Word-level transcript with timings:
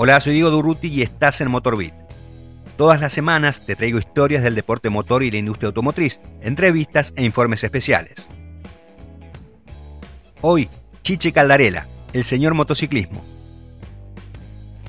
Hola, 0.00 0.20
soy 0.20 0.34
Diego 0.34 0.50
Durruti 0.50 0.86
y 0.86 1.02
estás 1.02 1.40
en 1.40 1.50
Motorbit. 1.50 1.92
Todas 2.76 3.00
las 3.00 3.12
semanas 3.12 3.66
te 3.66 3.74
traigo 3.74 3.98
historias 3.98 4.44
del 4.44 4.54
deporte 4.54 4.90
motor 4.90 5.24
y 5.24 5.30
la 5.32 5.38
industria 5.38 5.66
automotriz, 5.66 6.20
entrevistas 6.40 7.12
e 7.16 7.24
informes 7.24 7.64
especiales. 7.64 8.28
Hoy, 10.40 10.68
Chiche 11.02 11.32
Caldarela, 11.32 11.88
el 12.12 12.22
señor 12.22 12.54
motociclismo. 12.54 13.24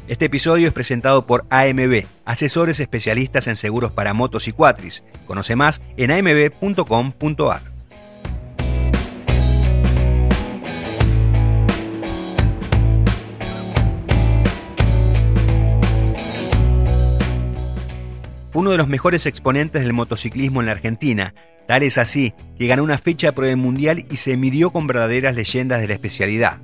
Este 0.08 0.26
episodio 0.26 0.68
es 0.68 0.74
presentado 0.74 1.26
por 1.26 1.48
AMB, 1.50 2.04
asesores 2.26 2.80
especialistas 2.80 3.48
en 3.48 3.56
seguros 3.56 3.92
para 3.92 4.14
motos 4.14 4.48
y 4.48 4.52
cuatris. 4.52 5.04
Conoce 5.26 5.56
más 5.56 5.82
en 5.98 6.12
amb.com.ar. 6.12 7.79
uno 18.60 18.72
de 18.72 18.78
los 18.78 18.88
mejores 18.88 19.26
exponentes 19.26 19.82
del 19.82 19.94
motociclismo 19.94 20.60
en 20.60 20.66
la 20.66 20.74
Argentina, 20.74 21.34
tal 21.68 21.84
es 21.84 21.98
así 21.98 22.34
que 22.58 22.68
ganó 22.68 22.84
una 22.84 22.98
fecha 22.98 23.32
por 23.32 23.46
el 23.46 23.58
Mundial 23.58 24.06
y 24.12 24.18
se 24.18 24.38
midió 24.38 24.72
con 24.72 24.86
verdaderas 24.86 25.34
leyendas 25.34 25.80
de 25.82 25.88
la 25.88 25.94
especialidad. 25.94 26.60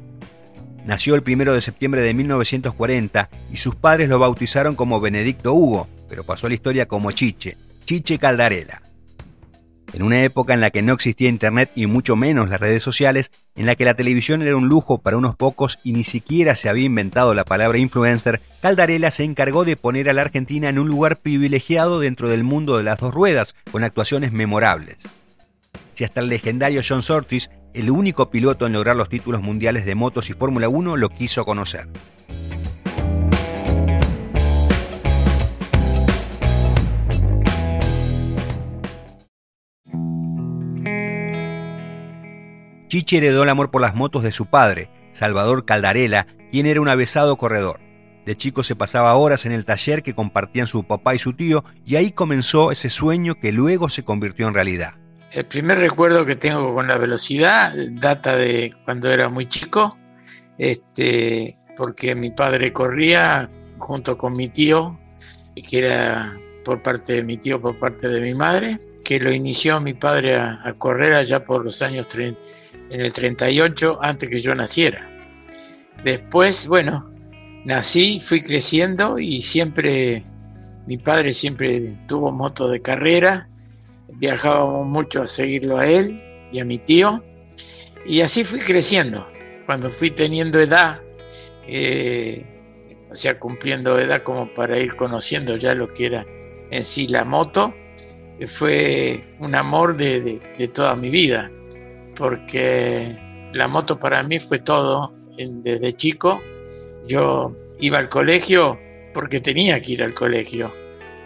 Nació 0.86 1.16
el 1.16 1.24
1 1.26 1.54
de 1.54 1.62
septiembre 1.62 2.02
de 2.02 2.14
1940 2.14 3.30
y 3.52 3.58
sus 3.58 3.76
padres 3.76 4.10
lo 4.10 4.20
bautizaron 4.20 4.76
como 4.76 5.00
Benedicto 5.00 5.54
Hugo, 5.54 5.88
pero 6.10 6.24
pasó 6.24 6.48
a 6.48 6.50
la 6.50 6.56
historia 6.56 6.86
como 6.86 7.12
Chiche, 7.12 7.58
Chiche 7.86 8.20
Caldarela 8.20 8.85
en 9.96 10.04
una 10.04 10.24
época 10.24 10.54
en 10.54 10.60
la 10.60 10.72
que 10.72 10.82
no 10.82 10.92
existía 10.92 11.30
Internet 11.30 11.72
y 11.74 11.88
mucho 11.88 12.18
menos 12.18 12.50
las 12.50 12.60
redes 12.60 12.84
sociales, 12.84 13.32
en 13.56 13.66
la 13.66 13.76
que 13.76 13.86
la 13.86 13.94
televisión 13.94 14.42
era 14.42 14.58
un 14.58 14.68
lujo 14.68 14.98
para 14.98 15.16
unos 15.16 15.38
pocos 15.38 15.80
y 15.86 15.94
ni 15.94 16.04
siquiera 16.04 16.56
se 16.56 16.68
había 16.68 16.84
inventado 16.84 17.34
la 17.34 17.46
palabra 17.46 17.78
influencer, 17.78 18.42
Caldarela 18.62 19.10
se 19.10 19.24
encargó 19.24 19.64
de 19.64 19.78
poner 19.78 20.10
a 20.10 20.14
la 20.14 20.24
Argentina 20.24 20.68
en 20.68 20.80
un 20.80 20.90
lugar 20.90 21.16
privilegiado 21.16 22.02
dentro 22.02 22.28
del 22.28 22.44
mundo 22.44 22.76
de 22.76 22.84
las 22.84 23.00
dos 23.00 23.14
ruedas, 23.14 23.56
con 23.72 23.86
actuaciones 23.86 24.34
memorables. 24.34 25.08
Si 25.94 26.04
hasta 26.04 26.20
el 26.20 26.28
legendario 26.28 26.82
John 26.86 27.02
Surtees, 27.02 27.50
el 27.74 27.90
único 27.90 28.30
piloto 28.30 28.66
en 28.66 28.74
lograr 28.74 28.98
los 28.98 29.08
títulos 29.08 29.42
mundiales 29.42 29.86
de 29.86 29.96
motos 29.96 30.30
y 30.30 30.34
Fórmula 30.34 30.68
1, 30.68 30.98
lo 30.98 31.08
quiso 31.08 31.46
conocer. 31.46 31.88
Chichi 42.96 43.18
heredó 43.18 43.44
el 43.44 43.50
amor 43.50 43.72
por 43.72 43.82
las 43.82 43.94
motos 43.94 44.24
de 44.24 44.32
su 44.32 44.46
padre, 44.46 44.90
Salvador 45.12 45.66
Caldarela, 45.66 46.28
quien 46.50 46.66
era 46.66 46.80
un 46.80 46.88
avesado 46.88 47.36
corredor. 47.36 47.82
De 48.26 48.38
chico 48.38 48.64
se 48.64 48.78
pasaba 48.78 49.14
horas 49.16 49.46
en 49.46 49.52
el 49.52 49.66
taller 49.66 50.02
que 50.02 50.16
compartían 50.16 50.66
su 50.66 50.86
papá 50.86 51.14
y 51.14 51.20
su 51.20 51.34
tío 51.34 51.66
y 51.86 51.98
ahí 51.98 52.14
comenzó 52.14 52.72
ese 52.72 52.88
sueño 52.88 53.36
que 53.36 53.52
luego 53.52 53.90
se 53.90 54.06
convirtió 54.06 54.48
en 54.48 54.54
realidad. 54.54 54.94
El 55.32 55.46
primer 55.46 55.80
recuerdo 55.80 56.26
que 56.26 56.38
tengo 56.38 56.74
con 56.74 56.88
la 56.88 56.98
velocidad 56.98 57.74
data 58.00 58.38
de 58.38 58.74
cuando 58.86 59.12
era 59.12 59.28
muy 59.28 59.46
chico, 59.46 59.98
este, 60.58 61.58
porque 61.76 62.16
mi 62.16 62.30
padre 62.30 62.72
corría 62.72 63.50
junto 63.78 64.18
con 64.18 64.32
mi 64.32 64.48
tío, 64.48 64.98
que 65.70 65.80
era 65.80 66.34
por 66.64 66.82
parte 66.82 67.12
de 67.12 67.24
mi 67.24 67.36
tío, 67.36 67.60
por 67.60 67.78
parte 67.78 68.08
de 68.08 68.22
mi 68.22 68.34
madre, 68.34 68.80
que 69.06 69.20
lo 69.20 69.32
inició 69.32 69.80
mi 69.80 69.94
padre 69.94 70.36
a, 70.36 70.74
correr 70.80 71.14
allá 71.14 71.46
por 71.46 71.64
los 71.64 71.82
años 71.84 72.08
30, 72.08 72.42
en 72.90 73.02
el 73.02 73.14
38, 73.14 74.00
antes 74.02 74.30
que 74.30 74.40
yo 74.40 74.56
naciera. 74.56 75.08
Después, 76.04 76.68
bueno, 76.68 77.14
nací, 77.66 78.20
fui 78.20 78.42
creciendo 78.42 79.20
y 79.20 79.42
siempre, 79.42 80.26
mi 80.88 80.98
padre 80.98 81.32
siempre 81.32 81.96
tuvo 82.08 82.32
moto 82.32 82.68
de 82.68 82.82
carrera, 82.82 83.48
viajábamos 84.08 84.88
mucho 84.88 85.22
a 85.22 85.28
seguirlo 85.28 85.78
a 85.78 85.86
él 85.86 86.22
y 86.52 86.60
a 86.60 86.66
mi 86.66 86.80
tío, 86.80 87.24
y 88.08 88.22
así 88.22 88.44
fui 88.44 88.60
creciendo. 88.60 89.28
Cuando 89.68 89.92
fui 89.92 90.10
teniendo 90.10 90.60
edad, 90.60 91.00
eh, 91.68 92.44
o 93.12 93.16
sea, 93.16 93.40
cumpliendo 93.40 94.00
edad 94.00 94.24
como 94.24 94.52
para 94.54 94.80
ir 94.80 94.96
conociendo 94.96 95.58
ya 95.58 95.76
lo 95.76 95.94
que 95.94 96.08
era 96.08 96.26
en 96.72 96.84
sí 96.84 97.08
la 97.08 97.24
moto, 97.24 97.74
fue 98.46 99.24
un 99.40 99.56
amor 99.56 99.96
de, 99.96 100.42
toda 100.74 100.96
mi 100.96 101.10
vida, 101.10 101.50
porque 102.16 103.18
la 103.54 103.68
moto 103.68 104.00
para 104.00 104.24
mí 104.24 104.40
fue 104.40 104.60
todo 104.60 105.14
desde 105.38 105.94
chico. 105.94 106.42
Yo 107.08 107.56
iba 107.80 107.98
al 107.98 108.10
colegio 108.10 108.78
porque 109.14 109.40
tenía 109.40 109.82
que 109.82 109.94
ir 109.94 110.04
al 110.04 110.14
colegio, 110.14 110.74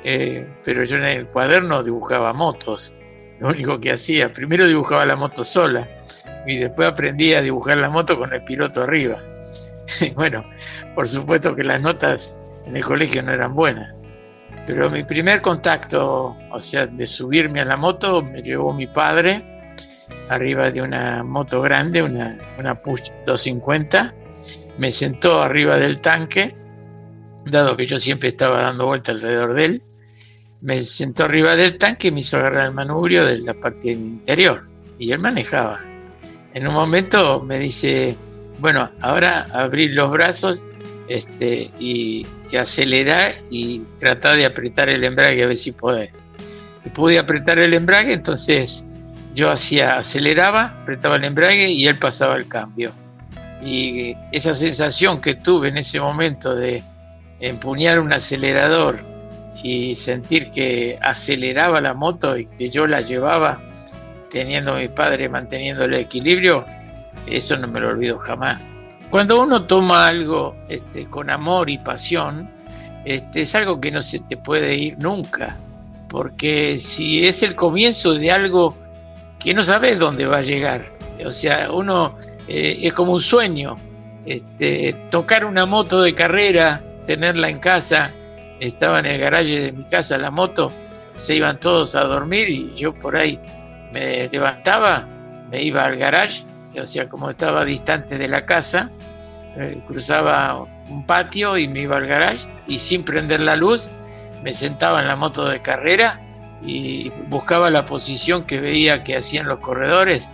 eh, 0.03 0.47
pero 0.63 0.83
yo 0.83 0.97
en 0.97 1.05
el 1.05 1.27
cuaderno 1.27 1.81
dibujaba 1.81 2.33
motos. 2.33 2.95
Lo 3.39 3.49
único 3.49 3.79
que 3.79 3.91
hacía, 3.91 4.31
primero 4.31 4.67
dibujaba 4.67 5.05
la 5.05 5.15
moto 5.15 5.43
sola 5.43 5.87
y 6.45 6.57
después 6.57 6.87
aprendí 6.87 7.33
a 7.33 7.41
dibujar 7.41 7.77
la 7.77 7.89
moto 7.89 8.17
con 8.17 8.33
el 8.33 8.43
piloto 8.43 8.83
arriba. 8.83 9.23
bueno, 10.15 10.45
por 10.93 11.07
supuesto 11.07 11.55
que 11.55 11.63
las 11.63 11.81
notas 11.81 12.37
en 12.65 12.75
el 12.75 12.83
colegio 12.83 13.23
no 13.23 13.31
eran 13.31 13.55
buenas 13.55 13.98
pero 14.65 14.89
mi 14.89 15.03
primer 15.03 15.41
contacto, 15.41 16.37
o 16.51 16.59
sea, 16.59 16.85
de 16.85 17.07
subirme 17.07 17.59
a 17.61 17.65
la 17.65 17.75
moto, 17.75 18.21
me 18.21 18.41
llevó 18.41 18.73
mi 18.73 18.87
padre 18.87 19.43
arriba 20.29 20.69
de 20.69 20.81
una 20.81 21.23
moto 21.23 21.61
grande, 21.61 22.01
una, 22.01 22.37
una 22.57 22.81
Push 22.81 23.09
250. 23.25 24.13
Me 24.77 24.91
sentó 24.91 25.41
arriba 25.41 25.77
del 25.77 25.99
tanque, 25.99 26.55
dado 27.45 27.75
que 27.75 27.85
yo 27.85 27.97
siempre 27.97 28.29
estaba 28.29 28.61
dando 28.61 28.85
vuelta 28.85 29.11
alrededor 29.11 29.53
de 29.53 29.65
él. 29.65 29.83
Me 30.61 30.79
sentó 30.79 31.25
arriba 31.25 31.55
del 31.55 31.77
tanque 31.77 32.09
y 32.09 32.11
me 32.11 32.19
hizo 32.19 32.37
agarrar 32.37 32.67
el 32.67 32.73
manubrio 32.73 33.25
de 33.25 33.39
la 33.39 33.53
parte 33.53 33.91
interior. 33.91 34.67
Y 34.97 35.11
él 35.11 35.19
manejaba. 35.19 35.79
En 36.53 36.67
un 36.67 36.73
momento 36.73 37.41
me 37.41 37.57
dice, 37.57 38.17
bueno, 38.59 38.91
ahora 39.01 39.47
abrir 39.53 39.91
los 39.91 40.11
brazos 40.11 40.67
este, 41.09 41.71
y, 41.79 42.25
acelerar 42.57 43.33
y 43.51 43.79
tratar 43.99 44.37
de 44.37 44.45
apretar 44.45 44.89
el 44.89 45.03
embrague 45.03 45.43
a 45.43 45.47
ver 45.47 45.57
si 45.57 45.71
podés. 45.71 46.29
Y 46.85 46.89
pude 46.89 47.19
apretar 47.19 47.59
el 47.59 47.73
embrague, 47.73 48.13
entonces 48.13 48.85
yo 49.33 49.51
hacía, 49.51 49.97
aceleraba, 49.97 50.79
apretaba 50.81 51.17
el 51.17 51.25
embrague 51.25 51.69
y 51.69 51.87
él 51.87 51.97
pasaba 51.97 52.35
el 52.37 52.47
cambio. 52.47 52.91
Y 53.63 54.15
esa 54.31 54.53
sensación 54.53 55.19
que 55.19 55.35
tuve 55.35 55.67
en 55.67 55.77
ese 55.77 55.99
momento 55.99 56.55
de 56.55 56.83
empuñar 57.39 57.99
un 57.99 58.13
acelerador 58.13 59.03
y 59.61 59.95
sentir 59.95 60.49
que 60.49 60.97
aceleraba 61.01 61.81
la 61.81 61.93
moto 61.93 62.37
y 62.37 62.45
que 62.45 62.69
yo 62.69 62.87
la 62.87 63.01
llevaba 63.01 63.61
teniendo 64.29 64.73
a 64.73 64.77
mi 64.77 64.87
padre 64.87 65.27
manteniendo 65.27 65.85
el 65.85 65.95
equilibrio, 65.95 66.65
eso 67.25 67.57
no 67.57 67.67
me 67.67 67.79
lo 67.79 67.89
olvido 67.89 68.17
jamás. 68.19 68.71
Cuando 69.09 69.41
uno 69.41 69.63
toma 69.65 70.07
algo 70.07 70.55
este, 70.69 71.09
con 71.09 71.31
amor 71.31 71.69
y 71.69 71.79
pasión, 71.79 72.49
este, 73.05 73.41
es 73.41 73.55
algo 73.55 73.81
que 73.81 73.91
no 73.91 74.01
se 74.01 74.19
te 74.19 74.37
puede 74.37 74.75
ir 74.75 74.99
nunca, 74.99 75.57
porque 76.09 76.77
si 76.77 77.25
es 77.25 77.41
el 77.41 77.55
comienzo 77.55 78.13
de 78.13 78.31
algo 78.31 78.77
que 79.39 79.53
no 79.53 79.63
sabes 79.63 79.97
dónde 79.97 80.27
va 80.27 80.37
a 80.37 80.41
llegar, 80.41 80.93
o 81.25 81.31
sea, 81.31 81.71
uno 81.71 82.15
eh, 82.47 82.79
es 82.83 82.93
como 82.93 83.13
un 83.13 83.19
sueño, 83.19 83.77
este, 84.25 84.93
tocar 85.09 85.43
una 85.45 85.65
moto 85.65 86.03
de 86.03 86.13
carrera, 86.13 86.83
tenerla 87.03 87.49
en 87.49 87.59
casa, 87.59 88.13
estaba 88.59 88.99
en 88.99 89.07
el 89.07 89.19
garaje 89.19 89.59
de 89.59 89.71
mi 89.71 89.85
casa 89.85 90.19
la 90.19 90.29
moto, 90.29 90.71
se 91.15 91.35
iban 91.35 91.59
todos 91.59 91.95
a 91.95 92.03
dormir 92.03 92.47
y 92.49 92.73
yo 92.75 92.93
por 92.93 93.17
ahí 93.17 93.39
me 93.91 94.29
levantaba, 94.29 95.07
me 95.49 95.63
iba 95.63 95.83
al 95.83 95.97
garage 95.97 96.43
o 96.77 96.85
sea, 96.85 97.09
como 97.09 97.29
estaba 97.29 97.65
distante 97.65 98.17
de 98.17 98.27
la 98.27 98.45
casa, 98.45 98.91
eh, 99.59 99.81
cruzaba 99.85 100.65
un 100.89 101.05
patio 101.05 101.57
y 101.57 101.67
me 101.67 101.81
iba 101.81 101.97
al 101.97 102.07
garage 102.07 102.47
y 102.65 102.77
sin 102.77 103.03
prender 103.03 103.41
la 103.41 103.55
luz 103.55 103.91
me 104.41 104.51
sentaba 104.51 105.01
en 105.01 105.07
la 105.07 105.15
moto 105.15 105.47
de 105.49 105.61
carrera 105.61 106.21
y 106.65 107.09
buscaba 107.27 107.69
la 107.69 107.83
posición 107.85 108.45
que 108.45 108.61
veía 108.61 109.03
que 109.03 109.17
hacían 109.17 109.47
los 109.47 109.59
corredores 109.59 110.29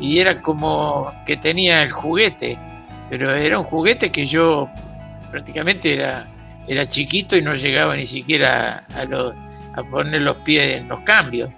y 0.00 0.18
era 0.18 0.40
como 0.40 1.12
que 1.26 1.36
tenía 1.36 1.82
el 1.82 1.90
juguete, 1.90 2.58
pero 3.10 3.34
era 3.34 3.58
un 3.58 3.64
juguete 3.64 4.10
que 4.10 4.24
yo 4.24 4.70
prácticamente 5.30 5.92
era, 5.92 6.26
era 6.66 6.86
chiquito 6.86 7.36
y 7.36 7.42
no 7.42 7.54
llegaba 7.54 7.94
ni 7.94 8.06
siquiera 8.06 8.84
a, 8.94 9.04
los, 9.04 9.38
a 9.74 9.82
poner 9.82 10.22
los 10.22 10.36
pies 10.38 10.76
en 10.76 10.88
los 10.88 11.00
cambios. 11.00 11.50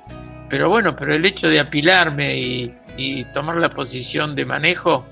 Pero 0.48 0.68
bueno, 0.68 0.94
pero 0.94 1.14
el 1.14 1.24
hecho 1.24 1.48
de 1.48 1.60
apilarme 1.60 2.36
y, 2.36 2.74
y 2.96 3.24
tomar 3.26 3.56
la 3.56 3.70
posición 3.70 4.34
de 4.34 4.44
manejo 4.44 5.06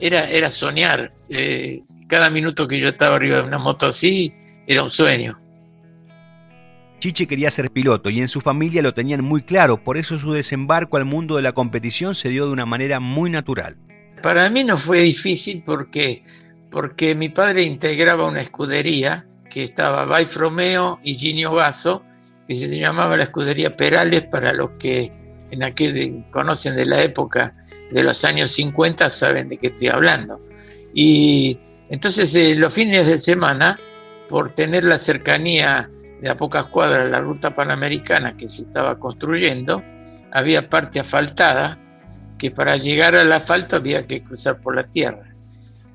era, 0.00 0.28
era 0.30 0.50
soñar. 0.50 1.12
Eh, 1.28 1.82
cada 2.08 2.30
minuto 2.30 2.68
que 2.68 2.78
yo 2.78 2.88
estaba 2.88 3.16
arriba 3.16 3.38
de 3.38 3.42
una 3.44 3.58
moto 3.58 3.86
así 3.86 4.32
era 4.66 4.82
un 4.82 4.90
sueño. 4.90 5.40
Chiche 7.00 7.26
quería 7.26 7.50
ser 7.50 7.70
piloto 7.70 8.08
y 8.08 8.20
en 8.20 8.28
su 8.28 8.40
familia 8.40 8.80
lo 8.80 8.94
tenían 8.94 9.22
muy 9.22 9.42
claro, 9.42 9.82
por 9.82 9.98
eso 9.98 10.18
su 10.18 10.32
desembarco 10.32 10.96
al 10.96 11.04
mundo 11.04 11.36
de 11.36 11.42
la 11.42 11.52
competición 11.52 12.14
se 12.14 12.30
dio 12.30 12.46
de 12.46 12.52
una 12.52 12.64
manera 12.64 12.98
muy 12.98 13.30
natural. 13.30 13.76
Para 14.22 14.48
mí 14.48 14.64
no 14.64 14.78
fue 14.78 15.00
difícil 15.00 15.62
porque, 15.66 16.22
porque 16.70 17.14
mi 17.14 17.28
padre 17.28 17.64
integraba 17.64 18.26
una 18.26 18.40
escudería 18.40 19.26
que 19.50 19.62
estaba 19.62 20.06
Baifromeo 20.06 20.98
y 21.02 21.14
Ginio 21.14 21.52
Basso, 21.52 22.02
que 22.48 22.54
se 22.54 22.78
llamaba 22.78 23.18
la 23.18 23.24
escudería 23.24 23.76
Perales 23.76 24.22
para 24.30 24.54
los 24.54 24.70
que 24.78 25.12
en 25.50 25.62
aquel 25.62 26.24
conocen 26.30 26.76
de 26.76 26.86
la 26.86 27.02
época 27.02 27.54
de 27.90 28.02
los 28.02 28.24
años 28.24 28.50
50 28.50 29.08
saben 29.08 29.48
de 29.48 29.58
qué 29.58 29.68
estoy 29.68 29.88
hablando. 29.88 30.40
Y 30.94 31.58
entonces 31.88 32.34
eh, 32.34 32.54
los 32.54 32.72
fines 32.72 33.06
de 33.06 33.18
semana, 33.18 33.78
por 34.28 34.50
tener 34.54 34.84
la 34.84 34.98
cercanía 34.98 35.90
de 36.20 36.28
a 36.30 36.36
pocas 36.36 36.66
cuadras 36.66 37.10
la 37.10 37.20
ruta 37.20 37.54
panamericana 37.54 38.36
que 38.36 38.48
se 38.48 38.62
estaba 38.62 38.98
construyendo, 38.98 39.82
había 40.32 40.68
parte 40.68 41.00
asfaltada 41.00 41.78
que 42.38 42.50
para 42.50 42.76
llegar 42.76 43.14
al 43.14 43.32
asfalto 43.32 43.76
había 43.76 44.06
que 44.06 44.22
cruzar 44.22 44.60
por 44.60 44.74
la 44.74 44.88
tierra. 44.88 45.34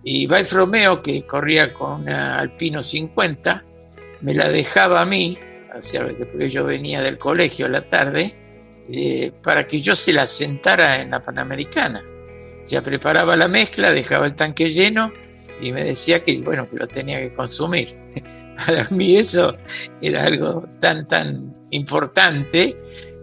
Y 0.04 0.28
Baifromeo, 0.28 1.02
que 1.02 1.26
corría 1.26 1.74
con 1.74 2.04
una 2.04 2.40
Alpino 2.40 2.82
50, 2.82 3.64
me 4.22 4.34
la 4.34 4.50
dejaba 4.50 5.02
a 5.02 5.06
mí, 5.06 5.38
porque 5.72 6.50
yo 6.50 6.64
venía 6.64 7.02
del 7.02 7.18
colegio 7.18 7.66
a 7.66 7.70
la 7.70 7.88
tarde, 7.88 8.36
eh, 8.92 9.32
para 9.44 9.68
que 9.68 9.80
yo 9.80 9.96
se 9.96 10.14
la 10.14 10.26
sentara 10.26 11.02
en 11.02 11.12
la 11.12 11.24
Panamericana. 11.24 12.04
Ya 12.66 12.82
preparaba 12.82 13.36
la 13.36 13.48
mezcla, 13.48 13.92
dejaba 13.92 14.26
el 14.26 14.36
tanque 14.36 14.70
lleno 14.70 15.12
y 15.62 15.72
me 15.72 15.84
decía 15.84 16.24
que, 16.24 16.38
bueno, 16.42 16.70
que 16.70 16.78
lo 16.78 16.88
tenía 16.88 17.20
que 17.20 17.32
consumir. 17.32 17.96
Para 18.66 18.88
mí 18.90 19.16
eso 19.16 19.56
era 20.02 20.24
algo 20.24 20.68
tan, 20.80 21.08
tan 21.08 21.56
importante 21.72 22.76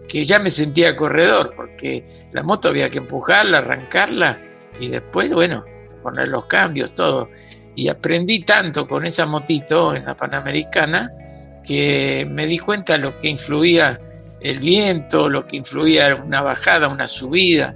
que 0.07 0.23
ya 0.23 0.39
me 0.39 0.49
sentía 0.49 0.95
corredor, 0.95 1.53
porque 1.55 2.07
la 2.31 2.43
moto 2.43 2.69
había 2.69 2.89
que 2.89 2.99
empujarla, 2.99 3.57
arrancarla 3.57 4.41
y 4.79 4.87
después, 4.87 5.33
bueno, 5.33 5.65
poner 6.01 6.29
los 6.29 6.45
cambios, 6.45 6.93
todo. 6.93 7.29
Y 7.75 7.89
aprendí 7.89 8.43
tanto 8.43 8.87
con 8.87 9.05
esa 9.05 9.25
motito 9.25 9.93
en 9.93 10.05
la 10.05 10.15
Panamericana 10.15 11.11
que 11.67 12.25
me 12.29 12.47
di 12.47 12.57
cuenta 12.57 12.97
lo 12.97 13.19
que 13.19 13.27
influía 13.27 13.99
el 14.41 14.59
viento, 14.59 15.29
lo 15.29 15.45
que 15.45 15.57
influía 15.57 16.15
una 16.15 16.41
bajada, 16.41 16.87
una 16.87 17.07
subida, 17.07 17.75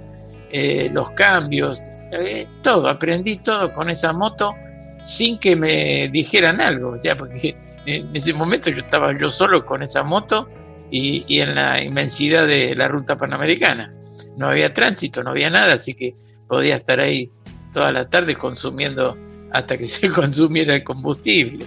eh, 0.50 0.90
los 0.92 1.10
cambios, 1.12 1.82
eh, 2.12 2.46
todo, 2.62 2.88
aprendí 2.88 3.36
todo 3.38 3.72
con 3.72 3.90
esa 3.90 4.12
moto 4.12 4.54
sin 4.98 5.38
que 5.38 5.56
me 5.56 6.08
dijeran 6.08 6.60
algo, 6.60 6.90
o 6.90 6.98
sea, 6.98 7.16
porque 7.16 7.56
en 7.86 8.14
ese 8.14 8.32
momento 8.32 8.70
yo 8.70 8.78
estaba 8.78 9.16
yo 9.18 9.28
solo 9.28 9.64
con 9.64 9.82
esa 9.82 10.04
moto 10.04 10.48
y, 10.90 11.24
y 11.26 11.40
en 11.40 11.54
la 11.54 11.82
inmensidad 11.82 12.46
de 12.46 12.74
la 12.76 12.86
ruta 12.86 13.16
panamericana. 13.16 13.92
No 14.36 14.48
había 14.48 14.72
tránsito, 14.72 15.24
no 15.24 15.30
había 15.30 15.50
nada, 15.50 15.74
así 15.74 15.94
que 15.94 16.14
podía 16.46 16.76
estar 16.76 17.00
ahí 17.00 17.30
toda 17.72 17.90
la 17.90 18.08
tarde 18.08 18.36
consumiendo 18.36 19.16
hasta 19.52 19.76
que 19.76 19.84
se 19.86 20.10
consumiera 20.10 20.74
el 20.74 20.84
combustible. 20.84 21.66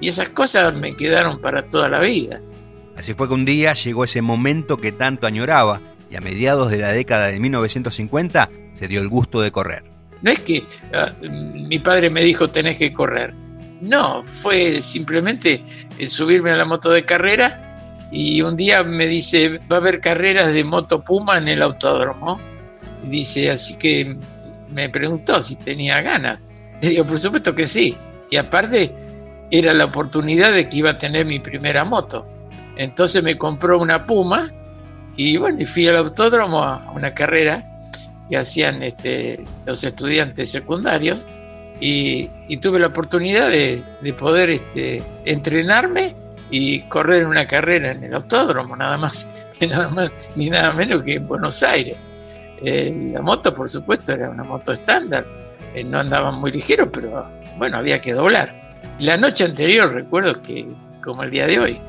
Y 0.00 0.08
esas 0.08 0.30
cosas 0.30 0.74
me 0.74 0.92
quedaron 0.92 1.40
para 1.40 1.68
toda 1.68 1.88
la 1.88 2.00
vida. 2.00 2.40
Así 3.00 3.14
fue 3.14 3.28
que 3.28 3.32
un 3.32 3.46
día 3.46 3.72
llegó 3.72 4.04
ese 4.04 4.20
momento 4.20 4.76
que 4.76 4.92
tanto 4.92 5.26
añoraba 5.26 5.80
y 6.10 6.16
a 6.16 6.20
mediados 6.20 6.70
de 6.70 6.76
la 6.76 6.92
década 6.92 7.28
de 7.28 7.40
1950 7.40 8.50
se 8.74 8.88
dio 8.88 9.00
el 9.00 9.08
gusto 9.08 9.40
de 9.40 9.50
correr. 9.50 9.84
No 10.20 10.30
es 10.30 10.40
que 10.40 10.66
ah, 10.92 11.10
mi 11.22 11.78
padre 11.78 12.10
me 12.10 12.22
dijo 12.22 12.50
tenés 12.50 12.76
que 12.76 12.92
correr. 12.92 13.32
No, 13.80 14.22
fue 14.26 14.82
simplemente 14.82 15.62
subirme 16.06 16.50
a 16.50 16.58
la 16.58 16.66
moto 16.66 16.90
de 16.90 17.06
carrera 17.06 17.78
y 18.12 18.42
un 18.42 18.54
día 18.54 18.82
me 18.82 19.06
dice 19.06 19.60
va 19.60 19.76
a 19.76 19.78
haber 19.78 20.02
carreras 20.02 20.52
de 20.52 20.62
moto 20.62 21.02
Puma 21.02 21.38
en 21.38 21.48
el 21.48 21.62
autódromo. 21.62 22.38
Y 23.02 23.08
dice, 23.08 23.50
así 23.50 23.78
que 23.78 24.14
me 24.68 24.90
preguntó 24.90 25.40
si 25.40 25.56
tenía 25.56 26.02
ganas. 26.02 26.44
Le 26.82 26.90
digo, 26.90 27.06
por 27.06 27.18
supuesto 27.18 27.54
que 27.54 27.66
sí. 27.66 27.96
Y 28.30 28.36
aparte 28.36 28.94
era 29.50 29.72
la 29.72 29.86
oportunidad 29.86 30.52
de 30.52 30.68
que 30.68 30.76
iba 30.76 30.90
a 30.90 30.98
tener 30.98 31.24
mi 31.24 31.38
primera 31.38 31.82
moto. 31.84 32.26
Entonces 32.80 33.22
me 33.22 33.36
compró 33.36 33.78
una 33.78 34.06
Puma 34.06 34.48
y 35.14 35.36
bueno, 35.36 35.60
y 35.60 35.66
fui 35.66 35.86
al 35.86 35.98
autódromo 35.98 36.64
a 36.64 36.90
una 36.94 37.12
carrera 37.12 37.62
que 38.26 38.38
hacían 38.38 38.82
este, 38.82 39.44
los 39.66 39.84
estudiantes 39.84 40.50
secundarios 40.50 41.28
y, 41.78 42.30
tuve 42.56 42.78
la 42.78 42.86
oportunidad 42.86 43.50
de, 43.50 43.84
poder 44.18 44.48
este, 44.48 45.02
entrenarme 45.26 46.14
y 46.50 46.80
correr 46.88 47.26
una 47.26 47.46
carrera 47.46 47.90
en 47.90 48.02
el 48.02 48.14
autódromo, 48.14 48.74
nada 48.76 48.96
más, 48.96 49.28
nada 49.60 49.90
más 49.90 50.10
ni 50.34 50.48
nada 50.48 50.72
menos 50.72 51.02
que 51.02 51.16
en 51.16 51.28
Buenos 51.28 51.62
Aires. 51.62 51.98
Eh, 52.62 53.10
la 53.12 53.20
moto, 53.20 53.54
por 53.54 53.68
supuesto, 53.68 54.14
era 54.14 54.30
una 54.30 54.42
moto 54.42 54.72
estándar, 54.72 55.26
eh, 55.74 55.84
no 55.84 55.98
andaba 55.98 56.30
muy 56.30 56.50
ligero, 56.50 56.90
pero 56.90 57.28
bueno, 57.58 57.76
había 57.76 58.00
que 58.00 58.14
doblar. 58.14 58.72
La 59.00 59.18
noche 59.18 59.44
anterior, 59.44 59.92
recuerdo 59.92 60.40
que, 60.40 60.66
como 61.04 61.22
el 61.22 61.30
día 61.30 61.46
de 61.46 61.58
hoy, 61.58 61.80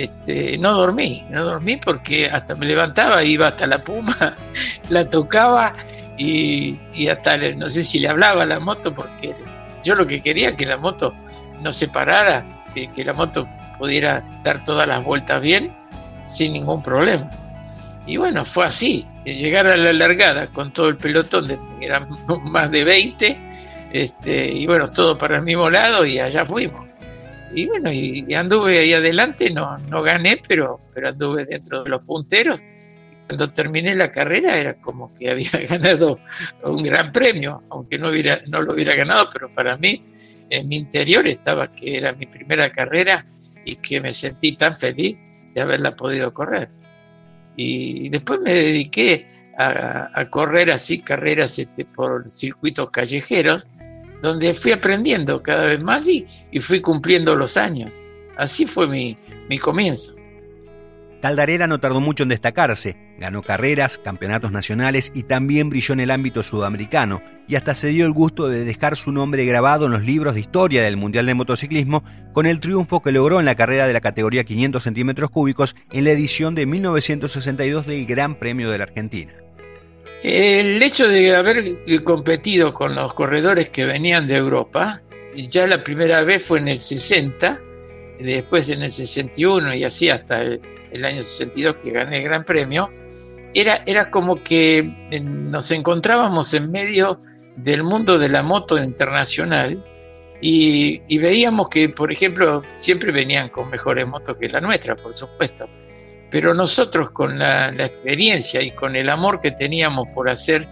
este, 0.00 0.56
no 0.56 0.72
dormí, 0.72 1.24
no 1.28 1.44
dormí 1.44 1.76
porque 1.76 2.26
hasta 2.26 2.54
me 2.54 2.64
levantaba, 2.64 3.22
iba 3.22 3.48
hasta 3.48 3.66
la 3.66 3.84
puma, 3.84 4.36
la 4.88 5.08
tocaba 5.08 5.74
y, 6.16 6.78
hasta, 7.08 7.36
no 7.36 7.68
sé 7.68 7.82
si 7.82 8.00
le 8.00 8.08
hablaba 8.08 8.44
a 8.44 8.46
la 8.46 8.60
moto 8.60 8.94
porque 8.94 9.34
yo 9.84 9.94
lo 9.94 10.06
que 10.06 10.22
quería 10.22 10.56
que 10.56 10.64
la 10.64 10.78
moto 10.78 11.14
no 11.60 11.70
se 11.70 11.88
parara, 11.88 12.64
que, 12.74 12.90
que 12.90 13.04
la 13.04 13.12
moto 13.12 13.46
pudiera 13.78 14.24
dar 14.42 14.64
todas 14.64 14.88
las 14.88 15.04
vueltas 15.04 15.40
bien 15.42 15.76
sin 16.24 16.54
ningún 16.54 16.82
problema. 16.82 17.28
Y 18.06 18.16
bueno, 18.16 18.44
fue 18.44 18.64
así, 18.64 19.06
llegar 19.24 19.66
a 19.66 19.76
la 19.76 19.92
largada 19.92 20.48
con 20.48 20.72
todo 20.72 20.88
el 20.88 20.96
pelotón, 20.96 21.46
de, 21.46 21.58
eran 21.80 22.08
más 22.44 22.70
de 22.70 22.84
20, 22.84 23.52
este, 23.92 24.46
y 24.46 24.66
bueno, 24.66 24.90
todo 24.90 25.18
para 25.18 25.36
el 25.36 25.42
mismo 25.42 25.68
lado 25.68 26.06
y 26.06 26.18
allá 26.18 26.46
fuimos 26.46 26.89
y 27.52 27.66
bueno, 27.66 27.92
y, 27.92 28.32
anduve 28.34 28.78
ahí 28.78 28.92
adelante, 28.92 29.50
no, 29.50 29.78
no 29.78 30.02
gané, 30.02 30.40
pero, 30.46 30.80
pero 30.94 31.08
anduve 31.08 31.44
dentro 31.44 31.82
de 31.82 31.90
los 31.90 32.02
punteros. 32.02 32.62
Cuando 33.26 33.52
terminé 33.52 33.94
la 33.94 34.10
carrera 34.10 34.58
era 34.58 34.74
como 34.74 35.14
que 35.14 35.30
había 35.30 35.50
ganado 35.68 36.18
un 36.64 36.82
gran 36.82 37.12
premio, 37.12 37.62
aunque 37.70 37.98
no, 37.98 38.10
hubiera, 38.10 38.40
no 38.48 38.60
lo 38.62 38.74
hubiera 38.74 38.94
ganado, 38.94 39.28
pero 39.32 39.52
para 39.54 39.76
mí 39.76 40.04
en 40.48 40.68
mi 40.68 40.76
interior 40.76 41.26
estaba 41.26 41.72
que 41.72 41.96
era 41.96 42.12
mi 42.12 42.26
primera 42.26 42.70
carrera 42.70 43.26
y 43.64 43.76
que 43.76 44.00
me 44.00 44.12
sentí 44.12 44.56
tan 44.56 44.74
feliz 44.74 45.28
de 45.54 45.60
haberla 45.60 45.94
podido 45.96 46.32
correr. 46.34 46.70
Y 47.56 48.08
después 48.08 48.40
me 48.40 48.52
dediqué 48.52 49.52
a, 49.58 50.08
a 50.12 50.24
correr 50.26 50.70
así 50.70 51.02
carreras 51.02 51.58
este, 51.58 51.84
por 51.84 52.28
circuitos 52.28 52.90
callejeros 52.90 53.68
donde 54.22 54.54
fui 54.54 54.72
aprendiendo 54.72 55.42
cada 55.42 55.64
vez 55.64 55.82
más 55.82 56.08
y, 56.08 56.26
fui 56.60 56.80
cumpliendo 56.80 57.36
los 57.36 57.56
años. 57.56 58.02
Así 58.36 58.66
fue 58.66 58.88
mi, 58.88 59.16
mi 59.48 59.58
comienzo. 59.58 60.14
Caldarera 61.20 61.66
no 61.66 61.78
tardó 61.80 62.00
mucho 62.00 62.22
en 62.22 62.30
destacarse, 62.30 62.96
ganó 63.18 63.42
carreras, 63.42 63.98
campeonatos 63.98 64.52
nacionales 64.52 65.12
y 65.14 65.24
también 65.24 65.68
brilló 65.68 65.92
en 65.92 66.00
el 66.00 66.10
ámbito 66.10 66.42
sudamericano 66.42 67.20
y 67.46 67.56
hasta 67.56 67.74
se 67.74 67.88
dio 67.88 68.06
el 68.06 68.12
gusto 68.12 68.48
de 68.48 68.64
dejar 68.64 68.96
su 68.96 69.12
nombre 69.12 69.44
grabado 69.44 69.84
en 69.84 69.92
los 69.92 70.02
libros 70.02 70.34
de 70.34 70.40
historia 70.40 70.82
del 70.82 70.96
Mundial 70.96 71.26
de 71.26 71.34
Motociclismo 71.34 72.02
con 72.32 72.46
el 72.46 72.60
triunfo 72.60 73.02
que 73.02 73.12
logró 73.12 73.38
en 73.38 73.44
la 73.44 73.54
carrera 73.54 73.86
de 73.86 73.92
la 73.92 74.00
categoría 74.00 74.44
500 74.44 74.82
centímetros 74.82 75.28
cúbicos 75.28 75.76
en 75.90 76.04
la 76.04 76.12
edición 76.12 76.54
de 76.54 76.64
1962 76.64 77.86
del 77.86 78.06
Gran 78.06 78.36
Premio 78.36 78.70
de 78.70 78.78
la 78.78 78.84
Argentina. 78.84 79.32
El 80.22 80.82
hecho 80.82 81.08
de 81.08 81.34
haber 81.34 81.64
competido 82.04 82.74
con 82.74 82.94
los 82.94 83.14
corredores 83.14 83.70
que 83.70 83.86
venían 83.86 84.26
de 84.26 84.36
Europa, 84.36 85.02
ya 85.34 85.66
la 85.66 85.82
primera 85.82 86.22
vez 86.22 86.42
fue 86.42 86.58
en 86.58 86.68
el 86.68 86.78
60, 86.78 87.58
después 88.20 88.68
en 88.70 88.82
el 88.82 88.90
61 88.90 89.74
y 89.74 89.84
así 89.84 90.10
hasta 90.10 90.42
el, 90.42 90.60
año 91.04 91.22
62 91.22 91.76
que 91.76 91.90
gané 91.90 92.18
el 92.18 92.24
Gran 92.24 92.44
Premio, 92.44 92.90
era, 93.54 93.82
era 93.86 94.10
como 94.10 94.42
que 94.42 95.08
eh, 95.10 95.20
nos 95.20 95.70
encontrábamos 95.70 96.52
en 96.52 96.70
medio 96.70 97.22
del 97.56 97.82
mundo 97.82 98.18
de 98.18 98.28
la 98.28 98.42
moto 98.42 98.82
internacional 98.82 99.82
y, 100.42 101.00
y 101.08 101.18
veíamos 101.18 101.68
que, 101.70 101.88
por 101.88 102.12
ejemplo, 102.12 102.62
siempre 102.68 103.10
venían 103.10 103.48
con 103.48 103.70
mejores 103.70 104.06
motos 104.06 104.36
que 104.38 104.48
la 104.48 104.60
nuestra, 104.60 104.96
por 104.96 105.14
supuesto 105.14 105.66
pero 106.30 106.54
nosotros 106.54 107.10
con 107.10 107.38
la, 107.38 107.70
experiencia 107.70 108.62
y 108.62 108.70
con 108.70 108.96
el 108.96 109.08
amor 109.08 109.40
que 109.40 109.50
teníamos 109.50 110.08
por 110.14 110.30
hacer 110.30 110.68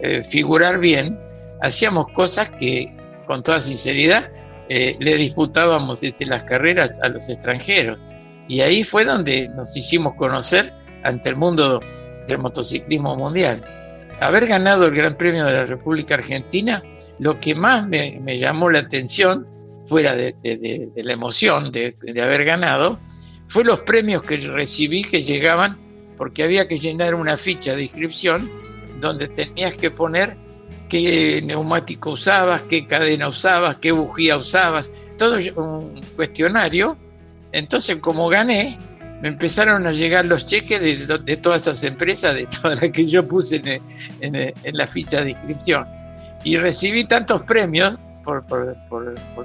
eh, 0.00 0.22
figurar 0.22 0.78
bien, 0.78 1.18
hacíamos 1.60 2.06
cosas 2.14 2.50
que, 2.50 2.94
con 3.26 3.42
toda 3.42 3.60
sinceridad, 3.60 4.30
eh, 4.68 4.96
le 4.98 5.16
disputábamos 5.16 6.00
desde 6.00 6.26
las 6.26 6.44
carreras 6.44 6.98
a 7.02 7.08
los 7.08 7.28
extranjeros. 7.28 8.06
Y 8.48 8.60
ahí 8.60 8.82
fue 8.84 9.04
donde 9.04 9.48
nos 9.48 9.76
hicimos 9.76 10.14
conocer 10.16 10.72
ante 11.04 11.28
el 11.28 11.36
mundo 11.36 11.80
del 12.26 12.38
motociclismo 12.38 13.16
mundial. 13.16 13.64
Haber 14.20 14.46
ganado 14.46 14.86
el 14.86 14.94
Gran 14.94 15.16
Premio 15.16 15.44
de 15.44 15.52
la 15.52 15.66
República 15.66 16.14
Argentina, 16.14 16.82
lo 17.18 17.38
que 17.40 17.54
más 17.54 17.86
me, 17.86 18.38
llamó 18.38 18.70
la 18.70 18.80
atención, 18.80 19.46
fuera 19.84 20.14
de, 20.14 20.92
la 20.94 21.12
emoción 21.12 21.72
de 21.72 22.22
haber 22.22 22.44
ganado, 22.44 23.00
fue 23.52 23.64
los 23.64 23.82
premios 23.82 24.22
que 24.22 24.38
recibí 24.38 25.04
que 25.04 25.22
llegaban 25.22 25.78
porque 26.16 26.42
había 26.42 26.66
que 26.66 26.78
llenar 26.78 27.14
una 27.14 27.36
ficha 27.36 27.76
de 27.76 27.82
inscripción 27.82 28.50
donde 28.98 29.28
tenías 29.28 29.76
que 29.76 29.90
poner 29.90 30.38
qué 30.88 31.42
neumático 31.42 32.12
usabas, 32.12 32.62
qué 32.62 32.86
cadena 32.86 33.28
usabas, 33.28 33.76
qué 33.76 33.92
bujía 33.92 34.38
usabas, 34.38 34.90
todo 35.18 35.36
un 35.56 36.00
cuestionario. 36.16 36.96
Entonces, 37.52 37.98
como 37.98 38.30
gané, 38.30 38.78
me 39.20 39.28
empezaron 39.28 39.86
a 39.86 39.92
llegar 39.92 40.24
los 40.24 40.46
cheques 40.46 40.80
de, 41.26 41.36
todas 41.36 41.60
esas 41.62 41.84
empresas, 41.84 42.34
de 42.34 42.46
todas 42.46 42.80
las 42.80 42.90
que 42.90 43.04
yo 43.04 43.28
puse 43.28 43.60
en, 44.20 44.54
la 44.64 44.86
ficha 44.86 45.22
de 45.22 45.32
inscripción. 45.32 45.86
Y 46.42 46.56
recibí 46.56 47.04
tantos 47.04 47.42
premios 47.42 48.06
por, 48.24 48.46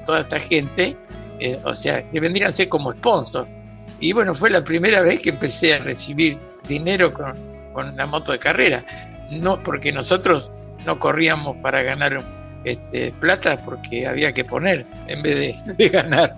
toda 0.06 0.22
esta 0.22 0.40
gente, 0.40 0.96
eh, 1.42 1.60
o 1.66 1.74
sea, 1.74 2.10
que 2.10 2.22
vendrían 2.22 2.52
a 2.52 2.54
ser 2.54 2.70
como 2.70 2.94
sponsor. 2.94 3.58
Y 4.00 4.14
bueno, 4.14 4.34
fue 4.34 4.50
la 4.50 4.64
primera 4.64 5.02
vez 5.02 5.22
que 5.22 5.30
empecé 5.30 5.74
a 5.74 5.80
recibir 5.80 6.38
dinero 6.68 7.14
con, 7.14 7.34
con 7.74 7.96
la 7.96 8.06
moto 8.06 8.32
de 8.32 8.40
carrera. 8.40 8.86
No, 9.32 9.62
porque 9.62 9.92
nosotros 9.92 10.54
no 10.86 11.00
corríamos 11.00 11.58
para 11.58 11.82
ganar 11.82 12.24
este, 12.64 13.12
plata 13.14 13.62
porque 13.62 14.08
había 14.08 14.34
que 14.34 14.44
poner 14.44 14.86
en 15.08 15.22
vez 15.22 15.58
de, 15.78 15.90
ganar. 15.90 16.36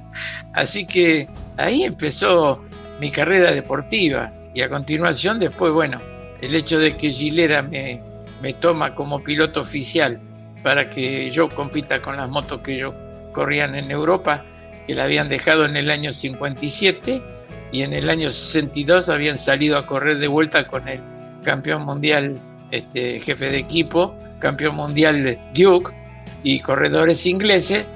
Así 0.54 0.86
que 0.86 1.28
ahí 1.58 1.84
empezó 1.84 2.64
mi 3.00 3.10
carrera 3.10 3.52
deportiva 3.52 4.32
y 4.54 4.62
a 4.62 4.70
continuación 4.70 5.40
después, 5.40 5.74
bueno, 5.74 6.02
el 6.42 6.56
hecho 6.56 6.80
de 6.80 6.96
que 6.96 7.12
Gilera 7.12 7.62
me, 7.62 8.02
me 8.42 8.54
toma 8.54 8.96
como 8.96 9.24
piloto 9.24 9.62
oficial 9.62 10.20
para 10.64 10.90
que 10.90 11.30
yo 11.30 11.54
compita 11.54 12.02
con 12.02 12.18
las 12.18 12.30
motos 12.30 12.62
que 12.62 12.78
yo 12.78 12.94
corrían 13.32 13.76
en 13.76 13.90
Europa, 13.90 14.46
que 14.86 14.96
la 14.96 15.06
habían 15.06 15.30
dejado 15.30 15.66
en 15.66 15.78
el 15.78 15.90
año 15.90 16.12
57 16.12 17.24
y 17.72 17.84
en 17.84 17.94
el 17.94 18.10
año 18.10 18.30
62 18.30 19.10
habían 19.10 19.38
salido 19.38 19.78
a 19.78 19.86
correr 19.86 20.18
de 20.18 20.28
vuelta 20.28 20.68
con 20.68 20.88
el 20.88 21.02
campeón 21.44 21.84
mundial, 21.84 22.40
este, 22.72 23.20
jefe 23.20 23.52
de 23.52 23.58
equipo, 23.58 24.16
campeón 24.40 24.76
mundial 24.76 25.24
de 25.24 25.40
Duke 25.54 25.96
y 26.44 26.60
corredores 26.60 27.26
ingleses. 27.26 27.88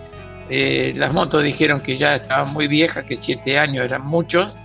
Eh, 0.50 0.94
las 0.96 1.14
motos 1.14 1.44
dijeron 1.44 1.82
que 1.82 1.96
ya 1.96 2.16
estaban 2.16 2.54
muy 2.54 2.68
viejas, 2.68 3.04
que 3.06 3.16
siete 3.16 3.58
años 3.58 3.86
eran 3.86 4.06
muchos. 4.06 4.60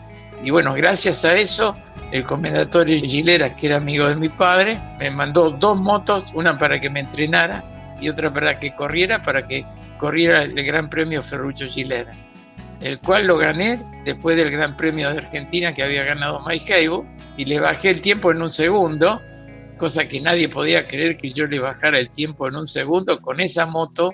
Y 0.44 0.50
bueno, 0.50 0.74
gracias 0.74 1.24
a 1.24 1.34
eso, 1.36 1.76
el 2.12 2.24
comendador 2.24 2.88
Gilera, 2.88 3.56
que 3.56 3.66
era 3.66 3.76
amigo 3.76 4.06
de 4.06 4.16
mi 4.16 4.28
padre, 4.28 4.78
me 4.98 5.10
mandó 5.10 5.50
dos 5.50 5.78
motos, 5.78 6.32
una 6.34 6.56
para 6.56 6.80
que 6.80 6.90
me 6.90 7.00
entrenara 7.00 7.64
y 8.00 8.08
otra 8.08 8.32
para 8.32 8.58
que 8.58 8.74
corriera, 8.74 9.20
para 9.20 9.46
que 9.46 9.64
corriera 9.98 10.42
el 10.42 10.54
Gran 10.64 10.88
Premio 10.88 11.22
Ferruccio 11.22 11.66
Gilera, 11.66 12.12
el 12.80 12.98
cual 13.00 13.26
lo 13.26 13.36
gané 13.36 13.78
después 14.04 14.36
del 14.36 14.50
Gran 14.50 14.76
Premio 14.76 15.10
de 15.10 15.18
Argentina 15.18 15.74
que 15.74 15.82
había 15.82 16.04
ganado 16.04 16.42
Mike 16.46 16.72
Hable 16.72 17.08
y 17.36 17.44
le 17.44 17.60
bajé 17.60 17.90
el 17.90 18.00
tiempo 18.00 18.30
en 18.30 18.42
un 18.42 18.50
segundo 18.50 19.20
cosa 19.78 20.06
que 20.06 20.20
nadie 20.20 20.50
podía 20.50 20.86
creer 20.86 21.16
que 21.16 21.30
yo 21.30 21.46
le 21.46 21.58
bajara 21.58 21.98
el 21.98 22.10
tiempo 22.10 22.48
en 22.48 22.56
un 22.56 22.68
segundo 22.68 23.22
con 23.22 23.40
esa 23.40 23.64
moto 23.64 24.12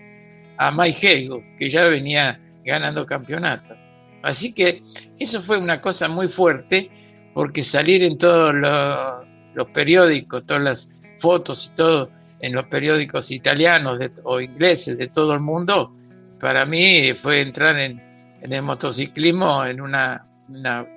a 0.57 0.71
Mike 0.71 1.13
Helgo, 1.13 1.43
que 1.59 1.69
ya 1.69 1.87
venía 1.87 2.41
ganando 2.65 3.05
campeonatos. 3.05 3.93
Así 4.23 4.55
que 4.55 4.83
eso 5.19 5.41
fue 5.41 5.59
una 5.59 5.81
cosa 5.81 6.09
muy 6.09 6.29
fuerte, 6.29 6.91
porque 7.33 7.63
salir 7.63 8.05
en 8.05 8.17
todos 8.17 8.55
los, 8.55 9.67
periódicos, 9.73 10.47
todas 10.47 10.63
las 10.63 10.89
fotos 11.17 11.71
y 11.73 11.75
todo, 11.75 12.11
en 12.41 12.53
los 12.53 12.67
periódicos 12.67 13.31
italianos 13.31 13.99
o 14.23 14.41
ingleses 14.41 14.97
de 14.97 15.09
todo 15.09 15.35
el 15.35 15.41
mundo, 15.41 15.93
para 16.39 16.65
mí 16.65 17.13
fue 17.15 17.41
entrar 17.41 17.79
en, 17.79 18.01
el 18.53 18.63
motociclismo 18.63 19.65
en 19.65 19.81
una, 19.81 20.27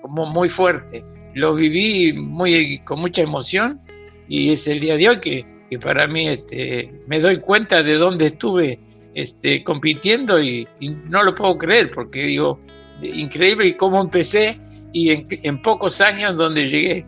como 0.01 0.25
muy 0.25 0.49
fuerte. 0.49 1.05
Lo 1.33 1.55
viví 1.55 2.13
muy, 2.13 2.79
con 2.79 2.99
mucha 2.99 3.21
emoción 3.21 3.81
y 4.27 4.51
es 4.51 4.67
el 4.67 4.79
día 4.79 4.97
de 4.97 5.09
hoy 5.09 5.19
que, 5.19 5.45
para 5.79 6.07
mí 6.07 6.27
este, 6.27 6.93
me 7.07 7.19
doy 7.19 7.37
cuenta 7.39 7.83
de 7.83 7.95
dónde 7.95 8.27
estuve 8.27 8.79
este, 9.13 9.63
compitiendo 9.63 10.41
y, 10.41 10.67
no 11.05 11.23
lo 11.23 11.35
puedo 11.35 11.57
creer 11.57 11.91
porque 11.91 12.23
digo, 12.23 12.59
increíble 13.01 13.75
cómo 13.77 14.01
empecé 14.01 14.59
y 14.93 15.11
en, 15.11 15.27
en 15.29 15.61
pocos 15.61 16.01
años 16.01 16.35
donde 16.35 16.67
llegué. 16.67 17.05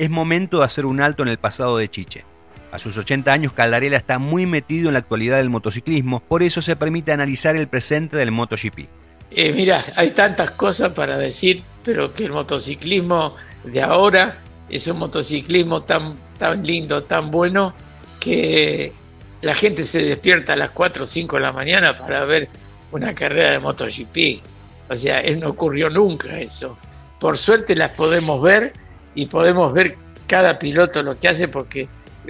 Es 0.00 0.08
momento 0.08 0.60
de 0.60 0.64
hacer 0.64 0.86
un 0.86 1.02
alto 1.02 1.22
en 1.22 1.28
el 1.28 1.36
pasado 1.36 1.76
de 1.76 1.90
Chiche. 1.90 2.24
A 2.72 2.78
sus 2.78 2.96
80 2.96 3.30
años, 3.30 3.52
Caldarela 3.52 3.98
está 3.98 4.18
muy 4.18 4.46
metido 4.46 4.88
en 4.88 4.94
la 4.94 5.00
actualidad 5.00 5.36
del 5.36 5.50
motociclismo, 5.50 6.20
por 6.20 6.42
eso 6.42 6.62
se 6.62 6.74
permite 6.74 7.12
analizar 7.12 7.54
el 7.54 7.68
presente 7.68 8.16
del 8.16 8.30
MotoGP. 8.30 8.88
Eh, 9.30 9.52
mira, 9.52 9.84
hay 9.96 10.12
tantas 10.12 10.52
cosas 10.52 10.92
para 10.92 11.18
decir, 11.18 11.62
pero 11.84 12.14
que 12.14 12.24
el 12.24 12.32
motociclismo 12.32 13.36
de 13.64 13.82
ahora 13.82 14.38
es 14.70 14.86
un 14.88 15.00
motociclismo 15.00 15.82
tan, 15.82 16.14
tan 16.38 16.64
lindo, 16.64 17.02
tan 17.02 17.30
bueno, 17.30 17.74
que 18.20 18.94
la 19.42 19.54
gente 19.54 19.84
se 19.84 20.02
despierta 20.02 20.54
a 20.54 20.56
las 20.56 20.70
4 20.70 21.02
o 21.02 21.06
5 21.06 21.36
de 21.36 21.42
la 21.42 21.52
mañana 21.52 21.98
para 21.98 22.24
ver 22.24 22.48
una 22.90 23.14
carrera 23.14 23.50
de 23.50 23.58
MotoGP. 23.58 24.42
O 24.88 24.96
sea, 24.96 25.22
no 25.38 25.50
ocurrió 25.50 25.90
nunca 25.90 26.40
eso. 26.40 26.78
Por 27.18 27.36
suerte 27.36 27.76
las 27.76 27.90
podemos 27.90 28.40
ver 28.40 28.72
y 29.14 29.26
podemos 29.26 29.72
ver 29.72 29.96
cada 30.26 30.58
piloto 30.58 31.02
lo 31.02 31.18
que 31.18 31.28
hace 31.28 31.48
porque 31.48 31.88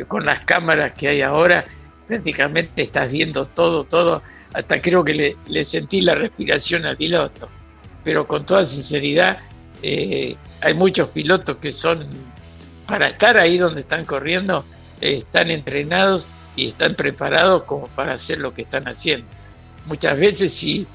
con 0.08 0.25
las 0.25 0.40
cámaras 0.40 0.92
que 0.96 1.08
hay 1.08 1.22
ahora, 1.22 1.64
prácticamente 2.06 2.82
estás 2.82 3.12
viendo 3.12 3.46
todo, 3.46 3.84
todo, 3.84 4.22
hasta 4.52 4.80
creo 4.80 5.04
que 5.04 5.37
le, 5.46 5.64
sentí 5.64 6.00
la 6.00 6.14
respiración 6.14 6.87
al 6.87 6.96
piloto. 6.96 7.49
Pero 8.02 8.26
con 8.26 8.44
toda 8.44 8.64
sinceridad, 8.64 9.38
eh, 9.82 10.37
hay 10.60 10.75
muchos 10.75 11.10
pilotos 11.10 11.56
que 11.56 11.70
son, 11.70 12.08
para 12.87 13.08
estar 13.08 13.37
ahí 13.37 13.58
donde 13.58 13.82
están 13.82 14.04
corriendo, 14.04 14.64
eh, 15.00 15.16
están 15.16 15.50
entrenados 15.50 16.28
y 16.56 16.66
están 16.66 16.94
preparados 16.94 17.64
como 17.64 17.87
para 17.88 18.14
hacer 18.14 18.38
lo 18.38 18.54
que 18.54 18.62
están 18.62 18.88
haciendo. 18.88 19.26
Muchas 19.87 20.18
veces 20.18 20.52
sí, 20.52 20.87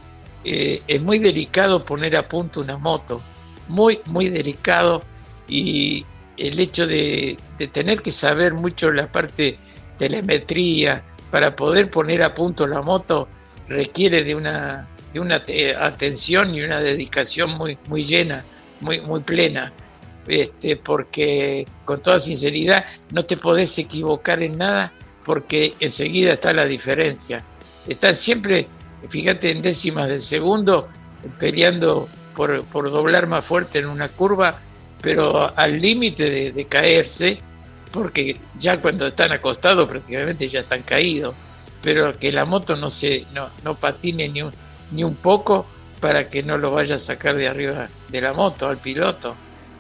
eh, 0.44 0.82
es 0.88 1.02
muy 1.02 1.20
delicado 1.20 1.86
poner 1.86 2.16
a 2.18 2.28
punto 2.28 2.62
una 2.62 2.78
moto, 2.78 3.22
muy, 3.68 4.00
muy 4.06 4.30
delicado 4.30 5.04
y, 5.48 6.06
el 6.38 6.60
hecho 6.60 6.86
de, 6.86 7.38
tener 7.72 8.02
que 8.02 8.12
saber 8.12 8.54
mucho 8.54 8.92
la 8.92 9.12
parte 9.12 9.58
telemetría 9.98 11.04
para 11.32 11.56
poder 11.56 11.90
poner 11.90 12.24
a 12.24 12.34
punto 12.34 12.68
la 12.68 12.82
moto 12.82 13.28
requiere 13.68 14.24
de 14.24 14.36
una, 14.36 14.88
de 15.14 15.20
una 15.20 15.44
atención 15.80 16.54
y 16.54 16.62
una 16.62 16.82
dedicación 16.82 17.52
muy, 17.52 17.78
muy 17.88 18.04
llena, 18.04 18.46
muy, 18.82 19.02
muy 19.02 19.22
plena. 19.22 19.72
Este, 20.28 20.76
porque 20.76 21.68
con 21.86 22.02
toda 22.02 22.18
sinceridad 22.18 22.84
no 23.12 23.24
te 23.24 23.38
podés 23.38 23.78
equivocar 23.78 24.42
en 24.42 24.58
nada 24.58 24.92
porque 25.24 25.76
enseguida 25.80 26.34
está 26.34 26.52
la 26.52 26.66
diferencia. 26.66 27.44
Están 27.88 28.16
siempre, 28.16 28.68
fíjate, 29.08 29.52
en 29.52 29.62
décimas 29.62 30.08
del 30.08 30.22
segundo, 30.22 30.88
peleando 31.40 32.10
por, 32.36 32.64
por 32.66 32.92
doblar 32.92 33.28
más 33.28 33.46
fuerte 33.46 33.80
en 33.80 33.86
una 33.86 34.08
curva 34.08 34.60
pero 35.06 35.56
al 35.56 35.80
límite 35.80 36.52
de, 36.52 36.66
caerse, 36.66 37.38
porque 37.92 38.38
ya 38.58 38.82
cuando 38.82 39.06
están 39.06 39.32
acostados 39.32 39.88
prácticamente 39.88 40.48
ya 40.48 40.62
están 40.62 40.82
caídos, 40.82 41.36
pero 41.84 42.18
que 42.18 42.32
la 42.32 42.44
moto 42.44 42.76
no 42.76 42.90
se 42.90 43.28
no, 43.32 43.52
no 43.64 43.76
patine 43.76 44.28
ni 44.30 44.42
un, 44.42 44.52
ni 44.92 45.04
un 45.04 45.16
poco 45.16 45.68
para 46.02 46.28
que 46.28 46.42
no 46.42 46.58
lo 46.58 46.72
vaya 46.72 46.96
a 46.96 46.98
sacar 46.98 47.38
de 47.38 47.48
arriba 47.48 47.88
de 48.10 48.20
la 48.20 48.34
moto 48.34 48.68
al 48.68 48.78
piloto. 48.78 49.36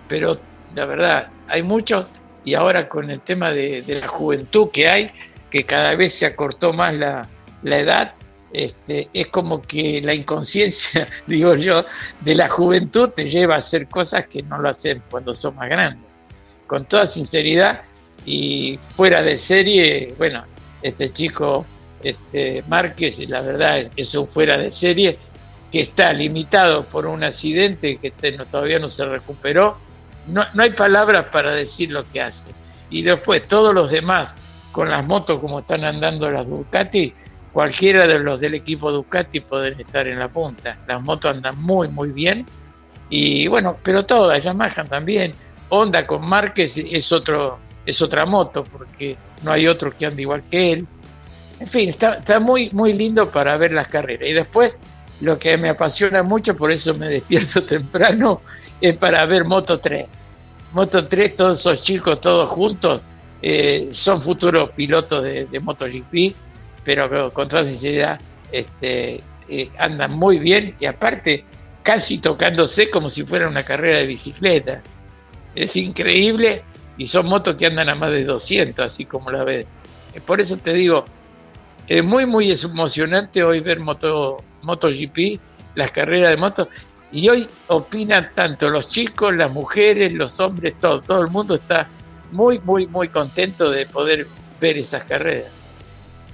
Pero 0.07 0.39
la 0.75 0.85
verdad, 0.85 1.29
hay 1.47 1.63
muchos, 1.63 2.05
y 2.43 2.53
ahora 2.53 2.87
con 2.87 3.09
el 3.09 3.21
tema 3.21 3.51
de, 3.51 3.83
la 3.99 4.07
juventud 4.07 4.69
que 4.69 4.87
hay, 4.87 5.09
que 5.49 5.63
cada 5.63 5.95
vez 5.95 6.13
se 6.13 6.27
acortó 6.27 6.71
más 6.71 6.93
la, 6.93 7.27
la 7.63 7.79
edad, 7.79 8.13
este, 8.63 9.09
es 9.13 9.27
como 9.27 9.61
que 9.61 10.01
la 10.01 10.13
inconsciencia, 10.13 11.07
digo 11.27 11.55
yo, 11.55 11.85
de 12.21 12.35
la 12.35 12.47
juventud 12.47 13.09
te 13.09 13.29
lleva 13.29 13.55
a 13.55 13.57
hacer 13.57 13.87
cosas 13.87 14.27
que 14.27 14.43
no 14.43 14.57
lo 14.57 14.69
hacen 14.69 15.03
cuando 15.09 15.33
son 15.33 15.55
más 15.55 15.69
grandes. 15.69 16.09
Con 16.67 16.85
toda 16.85 17.05
sinceridad 17.05 17.81
y 18.25 18.79
fuera 18.81 19.21
de 19.21 19.37
serie, 19.37 20.15
bueno, 20.17 20.45
este 20.81 21.09
chico 21.09 21.65
este, 22.01 22.63
Márquez, 22.67 23.27
la 23.29 23.41
verdad 23.41 23.79
es, 23.79 24.15
un 24.15 24.27
fuera 24.27 24.57
de 24.57 24.71
serie 24.71 25.17
que 25.71 25.81
está 25.81 26.13
limitado 26.13 26.85
por 26.85 27.05
un 27.05 27.23
accidente 27.23 27.97
que 27.97 28.11
todavía 28.49 28.79
no 28.79 28.87
se 28.87 29.05
recuperó. 29.05 29.77
No, 30.27 30.43
no 30.53 30.63
hay 30.63 30.71
palabras 30.71 31.25
para 31.31 31.51
decir 31.51 31.91
lo 31.91 32.07
que 32.07 32.21
hace. 32.21 32.53
Y 32.89 33.01
después 33.01 33.47
todos 33.47 33.73
los 33.73 33.91
demás, 33.91 34.35
con 34.71 34.89
las 34.89 35.05
motos 35.05 35.39
como 35.39 35.59
están 35.59 35.83
andando 35.83 36.29
las 36.29 36.47
Ducati, 36.47 37.13
cualquiera 37.55 38.05
de 38.05 38.19
los 38.19 38.41
del 38.41 38.53
equipo 38.53 38.91
Ducati 38.91 39.39
pueden 39.39 39.79
estar 39.79 40.05
en 40.09 40.19
la 40.19 40.27
punta. 40.27 40.77
Las 40.89 41.01
motos 41.01 41.33
andan 41.33 41.57
muy, 41.57 41.87
muy 41.87 42.11
bien. 42.11 42.45
Y 43.09 43.47
bueno, 43.47 43.77
pero 43.81 44.05
todas, 44.05 44.43
Yamaha 44.43 44.83
también. 44.83 45.31
Honda 45.69 46.05
con 46.05 46.27
Márquez 46.27 46.77
es, 46.77 47.13
otro, 47.13 47.59
es 47.85 48.01
otra 48.01 48.25
moto, 48.25 48.65
porque 48.65 49.15
no 49.41 49.53
hay 49.53 49.67
otro 49.67 49.95
que 49.95 50.05
ande 50.05 50.23
igual 50.23 50.43
que 50.43 50.73
él. 50.73 50.87
En 51.57 51.67
fin, 51.67 51.87
está, 51.87 52.15
está 52.15 52.41
muy, 52.41 52.71
muy 52.73 52.91
lindo 52.91 53.31
para 53.31 53.55
ver 53.55 53.71
las 53.71 53.87
carreras. 53.87 54.29
Y 54.29 54.33
después, 54.33 54.77
lo 55.21 55.39
que 55.39 55.55
me 55.55 55.69
apasiona 55.69 56.23
mucho, 56.23 56.57
por 56.57 56.73
eso 56.73 56.93
me 56.95 57.07
despierto 57.21 57.63
temprano, 57.63 58.41
es 58.81 58.97
para 58.97 59.25
ver 59.25 59.45
Moto 59.45 59.79
3. 59.79 60.05
Moto 60.73 61.07
3, 61.07 61.35
todos 61.37 61.59
esos 61.61 61.81
chicos, 61.81 62.19
todos 62.19 62.49
juntos, 62.49 62.99
eh, 63.41 63.87
son 63.91 64.19
futuros 64.19 64.71
pilotos 64.71 65.23
de, 65.23 65.45
de 65.45 65.59
MotoGP, 65.61 66.35
pero 66.85 67.33
con 67.33 67.47
toda 67.47 67.63
sinceridad 67.65 68.19
este, 68.51 69.21
eh, 69.49 69.69
andan 69.77 70.13
muy 70.13 70.39
bien 70.39 70.75
y 70.79 70.85
aparte 70.85 71.43
casi 71.83 72.19
tocándose 72.19 72.89
como 72.89 73.09
si 73.09 73.23
fuera 73.23 73.47
una 73.47 73.63
carrera 73.63 73.99
de 73.99 74.05
bicicleta. 74.05 74.81
Es 75.53 75.75
increíble 75.75 76.63
y 76.97 77.05
son 77.05 77.27
motos 77.27 77.55
que 77.55 77.65
andan 77.65 77.89
a 77.89 77.95
más 77.95 78.11
de 78.11 78.23
200, 78.23 78.85
así 78.85 79.05
como 79.05 79.31
la 79.31 79.43
ves. 79.43 79.65
Eh, 80.13 80.21
por 80.21 80.39
eso 80.39 80.57
te 80.57 80.73
digo, 80.73 81.05
es 81.87 82.03
muy, 82.03 82.25
muy 82.25 82.51
emocionante 82.51 83.43
hoy 83.43 83.59
ver 83.59 83.79
Moto, 83.79 84.37
MotoGP, 84.63 85.39
las 85.75 85.91
carreras 85.91 86.31
de 86.31 86.37
motos. 86.37 86.67
Y 87.11 87.29
hoy 87.29 87.47
opinan 87.67 88.31
tanto 88.33 88.69
los 88.69 88.89
chicos, 88.89 89.35
las 89.35 89.51
mujeres, 89.51 90.11
los 90.13 90.39
hombres, 90.39 90.73
todo. 90.79 91.01
Todo 91.01 91.21
el 91.21 91.29
mundo 91.29 91.55
está 91.55 91.87
muy, 92.31 92.59
muy, 92.59 92.87
muy 92.87 93.09
contento 93.09 93.69
de 93.69 93.85
poder 93.85 94.27
ver 94.59 94.77
esas 94.77 95.05
carreras. 95.05 95.51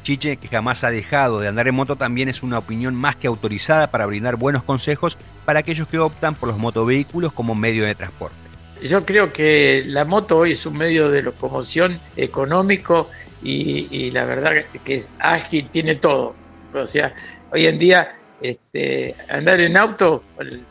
Chiche, 0.03 0.37
que 0.37 0.47
jamás 0.47 0.83
ha 0.83 0.91
dejado 0.91 1.39
de 1.39 1.47
andar 1.47 1.67
en 1.67 1.75
moto, 1.75 1.95
también 1.95 2.29
es 2.29 2.43
una 2.43 2.57
opinión 2.57 2.95
más 2.95 3.15
que 3.15 3.27
autorizada 3.27 3.87
para 3.87 4.05
brindar 4.05 4.35
buenos 4.35 4.63
consejos 4.63 5.17
para 5.45 5.59
aquellos 5.59 5.87
que 5.87 5.99
optan 5.99 6.35
por 6.35 6.49
los 6.49 6.57
motovehículos 6.57 7.33
como 7.33 7.55
medio 7.55 7.85
de 7.85 7.95
transporte. 7.95 8.35
Yo 8.81 9.05
creo 9.05 9.31
que 9.31 9.83
la 9.85 10.05
moto 10.05 10.39
hoy 10.39 10.53
es 10.53 10.65
un 10.65 10.77
medio 10.77 11.11
de 11.11 11.21
locomoción 11.21 11.99
económico 12.15 13.09
y, 13.43 14.09
la 14.11 14.25
verdad 14.25 14.65
que 14.83 14.95
es 14.95 15.11
ágil, 15.19 15.69
tiene 15.69 15.95
todo. 15.95 16.35
O 16.73 16.85
sea, 16.85 17.13
hoy 17.51 17.67
en 17.67 17.77
día 17.77 18.15
este, 18.41 19.15
andar 19.29 19.59
en 19.59 19.77
auto 19.77 20.23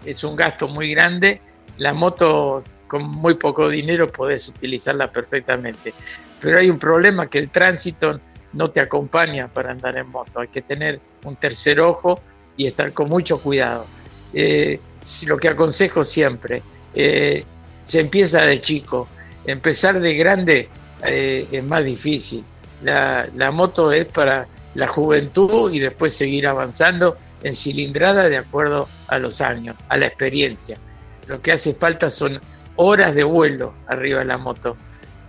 es 0.04 0.24
un 0.24 0.34
gasto 0.34 0.66
muy 0.66 0.90
grande. 0.90 1.40
La 1.78 1.92
moto 1.92 2.60
con 2.88 3.04
muy 3.04 3.34
poco 3.34 3.68
dinero 3.68 4.10
podés 4.10 4.48
utilizarla 4.48 5.12
perfectamente. 5.12 5.94
Pero 6.40 6.58
hay 6.58 6.68
un 6.68 6.78
problema 6.78 7.30
que 7.30 7.38
el 7.38 7.50
tránsito 7.50 8.20
no 8.52 8.70
te 8.70 8.80
acompaña 8.80 9.48
para 9.48 9.70
andar 9.70 9.96
en 9.96 10.08
moto. 10.08 10.40
Hay 10.40 10.48
que 10.48 10.62
tener 10.62 11.00
un 11.24 11.36
tercer 11.36 11.80
ojo 11.80 12.20
y 12.56 12.66
estar 12.66 12.92
con 12.92 13.08
mucho 13.08 13.40
cuidado. 13.40 13.86
Eh, 14.32 14.80
lo 15.26 15.36
que 15.38 15.48
aconsejo 15.48 16.04
siempre, 16.04 16.62
eh, 16.94 17.44
se 17.82 18.00
empieza 18.00 18.44
de 18.44 18.60
chico. 18.60 19.08
Empezar 19.46 20.00
de 20.00 20.14
grande 20.14 20.68
eh, 21.04 21.48
es 21.50 21.64
más 21.64 21.84
difícil. 21.84 22.44
La, 22.82 23.28
la, 23.34 23.50
moto 23.50 23.92
es 23.92 24.06
para 24.06 24.46
la 24.74 24.86
juventud 24.86 25.72
y 25.72 25.78
después 25.78 26.14
seguir 26.14 26.46
avanzando 26.46 27.16
en 27.42 27.54
cilindrada 27.54 28.28
de 28.28 28.36
acuerdo 28.36 28.88
a 29.08 29.18
los 29.18 29.40
años, 29.40 29.76
a 29.88 29.96
la 29.96 30.06
experiencia. 30.06 30.78
Lo 31.26 31.40
que 31.40 31.52
hace 31.52 31.74
falta 31.74 32.10
son 32.10 32.40
horas 32.76 33.14
de 33.14 33.24
vuelo 33.24 33.74
arriba 33.86 34.20
de 34.20 34.26
la 34.26 34.38
moto. 34.38 34.76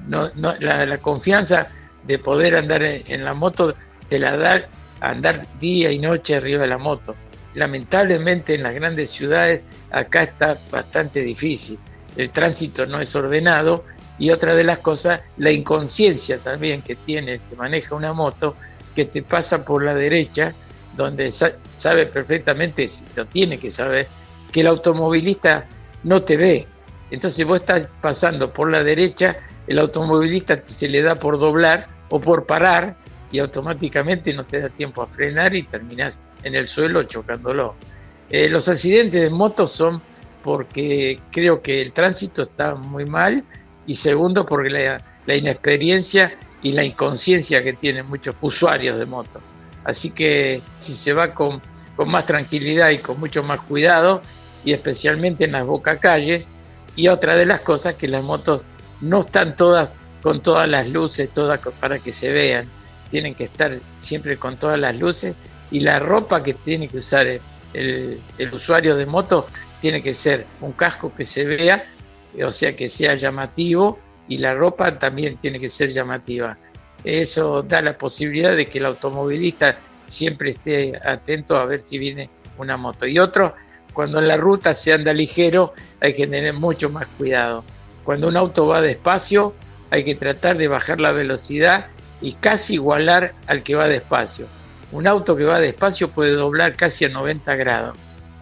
No, 0.08 0.30
no, 0.36 0.54
la, 0.60 0.86
la 0.86 0.98
confianza 0.98 1.70
de 2.04 2.20
poder 2.20 2.56
andar 2.56 2.84
en 2.84 3.24
la 3.24 3.34
moto 3.34 3.76
te 4.08 4.20
la 4.20 4.36
da 4.36 4.68
andar 5.00 5.48
día 5.58 5.92
y 5.92 6.00
noche 6.00 6.36
arriba 6.36 6.62
de 6.62 6.68
la 6.68 6.78
moto. 6.78 7.16
Lamentablemente 7.54 8.56
en 8.56 8.64
las 8.64 8.74
grandes 8.74 9.10
ciudades 9.10 9.72
acá 9.92 10.24
está 10.24 10.58
bastante 10.70 11.22
difícil. 11.22 11.80
El 12.16 12.30
tránsito 12.30 12.86
no 12.86 13.00
es 13.00 13.16
ordenado 13.16 13.86
y 14.20 14.30
otra 14.30 14.54
de 14.54 14.64
las 14.64 14.80
cosas, 14.80 15.22
la 15.38 15.52
inconsciencia 15.52 16.40
también 16.40 16.82
que 16.82 16.96
tiene 16.96 17.34
el 17.34 17.40
que 17.40 17.56
maneja 17.56 17.96
una 17.96 18.14
moto, 18.14 18.56
que 18.96 19.06
te 19.06 19.24
pasa 19.24 19.66
por 19.66 19.84
la 19.84 19.96
derecha, 19.96 20.54
donde 20.96 21.32
sabe 21.32 22.06
perfectamente, 22.06 22.88
lo 23.16 23.26
tiene 23.26 23.58
que 23.58 23.70
saber, 23.70 24.08
que 24.52 24.62
el 24.62 24.68
automovilista 24.68 25.66
no 26.04 26.22
te 26.22 26.38
ve. 26.38 26.68
Entonces 27.10 27.46
vos 27.48 27.62
estás 27.62 27.88
pasando 28.02 28.54
por 28.54 28.70
la 28.70 28.84
derecha 28.84 29.38
el 29.68 29.80
automovilista 29.80 30.62
se 30.64 30.90
le 30.90 31.02
da 31.02 31.16
por 31.16 31.40
doblar 31.40 31.88
o 32.12 32.22
por 32.22 32.46
parar 32.46 32.96
y 33.32 33.40
automáticamente 33.40 34.34
no 34.34 34.46
te 34.46 34.60
da 34.60 34.70
tiempo 34.70 35.02
a 35.02 35.08
frenar 35.08 35.56
y 35.56 35.64
terminas 35.64 36.22
en 36.44 36.54
el 36.54 36.68
suelo 36.68 37.04
chocándolo. 37.04 37.76
Eh, 38.30 38.50
los 38.50 38.70
accidentes 38.70 39.22
de 39.22 39.30
motos 39.30 39.72
son 39.72 40.04
porque 40.44 41.20
creo 41.32 41.62
que 41.62 41.82
el 41.82 41.94
tránsito 41.94 42.44
está 42.44 42.76
muy 42.76 43.06
mal 43.06 43.44
y 43.88 43.96
segundo 43.96 44.46
porque 44.46 44.70
la, 44.70 45.04
la 45.26 45.36
inexperiencia 45.36 46.34
y 46.62 46.74
la 46.74 46.84
inconsciencia 46.84 47.64
que 47.64 47.74
tienen 47.74 48.06
muchos 48.08 48.36
usuarios 48.42 49.00
de 49.00 49.06
moto. 49.06 49.42
Así 49.84 50.12
que 50.12 50.62
si 50.80 50.94
se 50.94 51.14
va 51.14 51.34
con, 51.34 51.62
con 51.96 52.10
más 52.10 52.26
tranquilidad 52.26 52.90
y 52.92 53.00
con 53.00 53.20
mucho 53.20 53.42
más 53.42 53.62
cuidado, 53.62 54.22
y 54.64 54.74
especialmente 54.74 55.46
en 55.46 55.54
las 55.54 55.66
bocacalles, 55.66 56.50
y 56.96 57.08
otra 57.08 57.36
de 57.36 57.46
las 57.46 57.62
cosas 57.62 57.96
que 57.96 58.08
las 58.08 58.24
motos 58.24 58.64
no 59.00 59.20
están 59.20 59.56
todas 59.56 59.96
con 60.22 60.42
todas 60.42 60.68
las 60.70 60.90
luces, 60.90 61.30
todas 61.30 61.60
para 61.80 62.00
que 62.00 62.12
se 62.12 62.32
vean. 62.32 62.68
Tienen 63.10 63.36
que 63.36 63.44
estar 63.44 63.80
siempre 63.98 64.38
con 64.38 64.58
todas 64.58 64.80
las 64.80 64.98
luces 65.00 65.38
y 65.70 65.82
la 65.82 66.00
ropa 66.00 66.42
que 66.44 66.54
tiene 66.54 66.88
que 66.88 66.98
usar 66.98 67.28
el, 67.74 68.22
usuario 68.52 68.96
de 68.96 69.06
moto 69.06 69.48
tiene 69.80 70.02
que 70.02 70.14
ser 70.14 70.46
un 70.62 70.74
casco 70.74 71.14
que 71.16 71.24
se 71.24 71.46
vea, 71.46 71.86
o 72.44 72.50
sea 72.50 72.76
que 72.76 72.88
sea 72.88 73.16
llamativo 73.16 74.00
y 74.28 74.38
la 74.38 74.54
ropa 74.54 74.98
también 74.98 75.38
tiene 75.38 75.60
que 75.60 75.70
ser 75.70 75.92
llamativa. 75.92 76.58
Eso 77.04 77.64
da 77.64 77.82
la 77.82 77.98
posibilidad 77.98 78.56
de 78.56 78.68
que 78.68 78.78
el 78.78 78.86
automovilista 78.86 79.80
siempre 80.06 80.52
esté 80.52 81.00
atento 81.04 81.58
a 81.58 81.66
ver 81.66 81.82
si 81.82 81.98
viene 81.98 82.30
una 82.58 82.78
moto. 82.78 83.08
Y 83.08 83.18
otro, 83.18 83.56
cuando 83.94 84.20
en 84.20 84.28
la 84.28 84.38
ruta 84.38 84.74
se 84.74 84.94
anda 84.94 85.12
ligero, 85.12 85.74
hay 86.00 86.14
que 86.14 86.28
tener 86.28 86.54
mucho 86.54 86.90
más 86.90 87.08
cuidado 87.18 87.64
cuando 88.04 88.28
un 88.28 88.38
auto 88.38 88.68
va 88.68 88.82
despacio, 88.82 89.54
hay 89.92 90.04
que 90.04 90.16
tratar 90.16 90.58
de 90.58 90.68
bajar 90.68 91.00
la 91.00 91.12
velocidad 91.12 91.88
y 92.22 92.34
casi 92.34 92.76
igualar 92.76 93.34
al 93.48 93.62
que 93.62 93.76
va 93.76 93.88
despacio. 93.88 94.48
Un 94.92 95.06
auto 95.06 95.36
que 95.36 95.44
va 95.44 95.60
despacio 95.60 96.10
puede 96.10 96.32
doblar 96.32 96.76
casi 96.76 97.06
a 97.06 97.10
90 97.10 97.56
grados. 97.56 97.98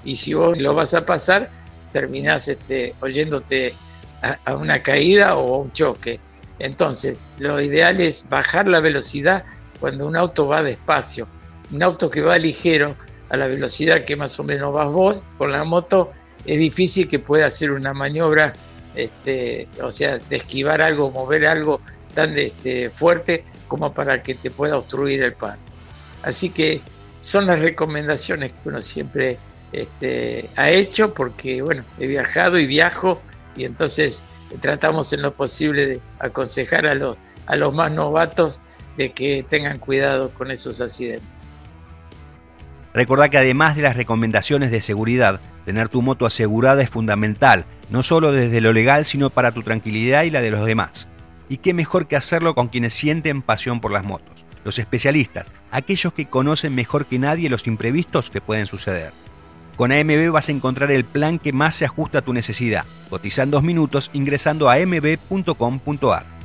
Y 0.06 0.16
si 0.16 0.34
vos 0.34 0.58
lo 0.58 0.74
vas 0.74 0.94
a 0.94 1.06
pasar, 1.06 1.50
terminás 1.92 2.48
este, 2.48 2.96
oyéndote 3.02 3.74
a, 4.22 4.56
una 4.56 4.82
caída 4.82 5.36
o 5.36 5.56
a 5.56 5.58
un 5.58 5.72
choque. 5.72 6.20
Entonces, 6.60 7.24
lo 7.40 7.60
ideal 7.60 8.00
es 8.00 8.28
bajar 8.30 8.68
la 8.68 8.80
velocidad 8.80 9.44
cuando 9.80 10.06
un 10.06 10.16
auto 10.16 10.48
va 10.48 10.64
despacio. 10.64 11.28
Un 11.72 11.84
auto 11.84 12.10
que 12.10 12.22
va 12.22 12.38
ligero, 12.38 12.96
a 13.30 13.38
la 13.38 13.48
velocidad 13.48 14.04
que 14.06 14.16
más 14.16 14.40
o 14.40 14.44
menos 14.44 14.74
vas 14.74 14.92
vos 14.92 15.26
con 15.38 15.52
la 15.52 15.64
moto, 15.64 16.12
es 16.46 16.58
difícil 16.58 17.08
que 17.08 17.20
pueda 17.20 17.46
hacer 17.46 17.72
una 17.72 17.94
maniobra 17.94 18.54
este, 18.96 19.68
o 19.82 19.92
sea, 19.92 20.18
de 20.18 20.36
esquivar 20.36 20.82
algo, 20.82 21.12
mover 21.12 21.46
algo 21.46 21.82
tan 22.14 22.38
este, 22.38 22.90
fuerte 22.90 23.46
como 23.68 23.94
para 23.94 24.24
que 24.24 24.36
te 24.36 24.52
pueda 24.52 24.78
obstruir 24.78 25.24
el 25.24 25.34
paso. 25.34 25.74
Así 26.24 26.50
que 26.50 26.82
son 27.20 27.46
las 27.46 27.62
recomendaciones 27.62 28.52
que 28.52 28.70
uno 28.70 28.82
siempre 28.82 29.38
este, 29.72 30.50
ha 30.56 30.70
hecho 30.70 31.14
porque, 31.14 31.62
bueno, 31.62 31.84
he 32.00 32.08
viajado 32.08 32.58
y 32.58 32.66
viajo 32.66 33.22
y 33.56 33.66
entonces 33.66 34.24
tratamos 34.60 35.14
en 35.14 35.22
lo 35.22 35.34
posible 35.34 35.86
de 35.86 36.02
aconsejar 36.20 36.88
a 36.88 36.96
los, 36.96 37.18
a 37.46 37.56
los 37.56 37.74
más 37.74 37.92
novatos 37.92 38.62
de 38.98 39.12
que 39.12 39.46
tengan 39.48 39.80
cuidado 39.80 40.32
con 40.32 40.52
esos 40.52 40.82
accidentes. 40.82 41.30
Recordá 42.94 43.30
que 43.30 43.38
además 43.38 43.76
de 43.76 43.84
las 43.84 43.96
recomendaciones 43.96 44.72
de 44.72 44.82
seguridad, 44.82 45.40
tener 45.66 45.90
tu 45.90 46.02
moto 46.02 46.26
asegurada 46.26 46.82
es 46.82 46.90
fundamental, 46.90 47.66
no 47.90 48.04
solo 48.04 48.32
desde 48.32 48.62
lo 48.62 48.74
legal, 48.74 49.06
sino 49.06 49.30
para 49.30 49.52
tu 49.52 49.64
tranquilidad 49.64 50.24
y 50.24 50.30
la 50.30 50.42
de 50.42 50.52
los 50.52 50.66
demás. 50.66 51.08
Y 51.50 51.58
qué 51.58 51.74
mejor 51.74 52.08
que 52.08 52.16
hacerlo 52.16 52.56
con 52.56 52.68
quienes 52.68 52.94
sienten 52.94 53.42
pasión 53.42 53.82
por 53.82 53.92
las 53.92 54.04
motos, 54.04 54.46
los 54.64 54.78
especialistas, 54.80 55.52
aquellos 55.72 56.14
que 56.14 56.28
conocen 56.28 56.76
mejor 56.76 57.06
que 57.06 57.20
nadie 57.20 57.50
los 57.50 57.66
imprevistos 57.68 58.30
que 58.30 58.42
pueden 58.42 58.68
suceder. 58.68 59.14
Con 59.76 59.92
AMB 59.92 60.32
vas 60.32 60.50
a 60.50 60.52
encontrar 60.52 60.92
el 60.92 61.06
plan 61.06 61.40
que 61.40 61.54
más 61.54 61.76
se 61.76 61.86
ajusta 61.86 62.20
a 62.20 62.22
tu 62.22 62.34
necesidad. 62.34 62.86
Cotiza 63.10 63.44
en 63.44 63.52
dos 63.52 63.64
minutos 63.64 64.12
ingresando 64.14 64.70
a 64.70 64.74
amb.com.ar. 64.74 66.39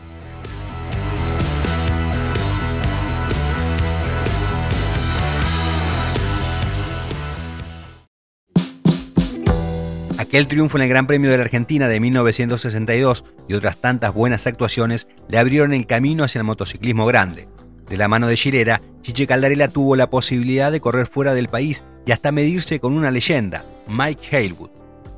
Aquel 10.35 10.49
triunfo 10.49 10.79
en 10.79 10.83
el 10.83 10.89
Gran 10.89 11.07
Premio 11.07 11.31
de 11.31 11.37
la 11.37 11.45
Argentina 11.45 11.87
de 11.87 12.01
1962 12.01 13.25
y 13.49 13.55
otras 13.55 13.81
tantas 13.81 14.13
buenas 14.13 14.49
actuaciones 14.49 15.07
le 15.29 15.39
abrieron 15.39 15.73
el 15.73 15.87
camino 15.87 16.25
hacia 16.25 16.41
el 16.41 16.45
motociclismo 16.45 17.07
grande. 17.07 17.47
De 17.89 17.97
la 17.97 18.09
mano 18.09 18.27
de 18.27 18.37
Chilera, 18.37 18.81
Chiche 19.01 19.29
Caldarela 19.29 19.69
tuvo 19.69 19.95
la 19.95 20.11
posibilidad 20.11 20.73
de 20.73 20.81
correr 20.81 21.07
fuera 21.07 21.35
del 21.35 21.47
país 21.47 21.85
y 22.05 22.11
hasta 22.11 22.33
medirse 22.33 22.81
con 22.81 22.95
una 22.95 23.13
leyenda, 23.13 23.65
Mike 23.87 24.37
Halewood. 24.37 24.71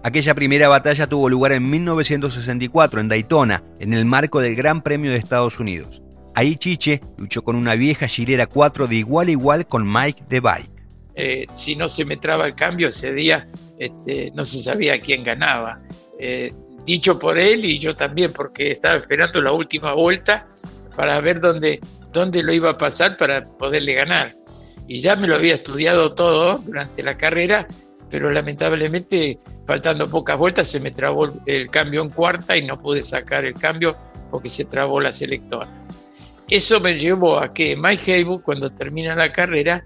Aquella 0.02 0.34
primera 0.34 0.68
batalla 0.68 1.06
tuvo 1.06 1.30
lugar 1.30 1.52
en 1.52 1.70
1964 1.70 3.00
en 3.00 3.08
Daytona, 3.08 3.64
en 3.78 3.94
el 3.94 4.04
marco 4.04 4.40
del 4.40 4.54
Gran 4.54 4.82
Premio 4.82 5.12
de 5.12 5.16
Estados 5.16 5.58
Unidos. 5.58 6.02
Ahí 6.34 6.56
Chiche 6.56 7.00
luchó 7.16 7.42
con 7.42 7.56
una 7.56 7.74
vieja 7.74 8.06
Chilera 8.06 8.46
4 8.46 8.86
de 8.86 8.96
igual 8.96 9.28
a 9.28 9.30
igual 9.30 9.66
con 9.66 9.90
Mike 9.90 10.24
de 10.28 10.40
Bike. 10.40 10.70
eh, 11.18 11.46
si 11.48 11.76
no 11.76 11.88
se 11.88 12.04
me 12.04 12.18
traba 12.18 12.44
el 12.44 12.54
cambio 12.54 12.88
ese 12.88 13.12
día, 13.14 13.48
este, 13.78 14.30
no 14.34 14.42
se 14.44 14.62
sabía 14.62 15.00
quién 15.00 15.22
ganaba. 15.22 15.80
Eh, 16.18 16.52
dicho 16.84 17.18
por 17.18 17.38
él 17.38 17.64
y 17.64 17.78
yo 17.78 17.94
también, 17.94 18.32
porque 18.32 18.70
estaba 18.70 18.96
esperando 18.96 19.40
la 19.42 19.52
última 19.52 19.92
vuelta 19.92 20.46
para 20.94 21.20
ver 21.20 21.40
dónde, 21.40 21.80
dónde 22.12 22.42
lo 22.42 22.52
iba 22.52 22.70
a 22.70 22.78
pasar 22.78 23.16
para 23.16 23.44
poderle 23.44 23.94
ganar. 23.94 24.34
Y 24.86 25.00
ya 25.00 25.16
me 25.16 25.26
lo 25.26 25.34
había 25.34 25.54
estudiado 25.54 26.14
todo 26.14 26.58
durante 26.58 27.02
la 27.02 27.18
carrera, 27.18 27.66
pero 28.08 28.30
lamentablemente, 28.30 29.38
faltando 29.66 30.08
pocas 30.08 30.38
vueltas, 30.38 30.68
se 30.68 30.80
me 30.80 30.92
trabó 30.92 31.28
el 31.44 31.68
cambio 31.70 32.02
en 32.02 32.10
cuarta 32.10 32.56
y 32.56 32.64
no 32.64 32.80
pude 32.80 33.02
sacar 33.02 33.44
el 33.44 33.54
cambio 33.54 33.96
porque 34.30 34.48
se 34.48 34.64
trabó 34.64 35.00
la 35.00 35.10
selectora. 35.10 35.68
Eso 36.48 36.78
me 36.80 36.96
llevó 36.96 37.38
a 37.40 37.52
que 37.52 37.76
Mike 37.76 38.14
Haywood, 38.14 38.42
cuando 38.42 38.70
termina 38.70 39.16
la 39.16 39.32
carrera, 39.32 39.84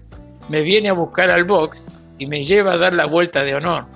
me 0.49 0.61
viene 0.61 0.89
a 0.89 0.93
buscar 0.93 1.31
al 1.31 1.45
box 1.45 1.87
y 2.21 2.27
me 2.27 2.43
lleva 2.43 2.73
a 2.73 2.77
dar 2.77 2.93
la 2.93 3.07
vuelta 3.07 3.43
de 3.43 3.55
honor. 3.55 3.87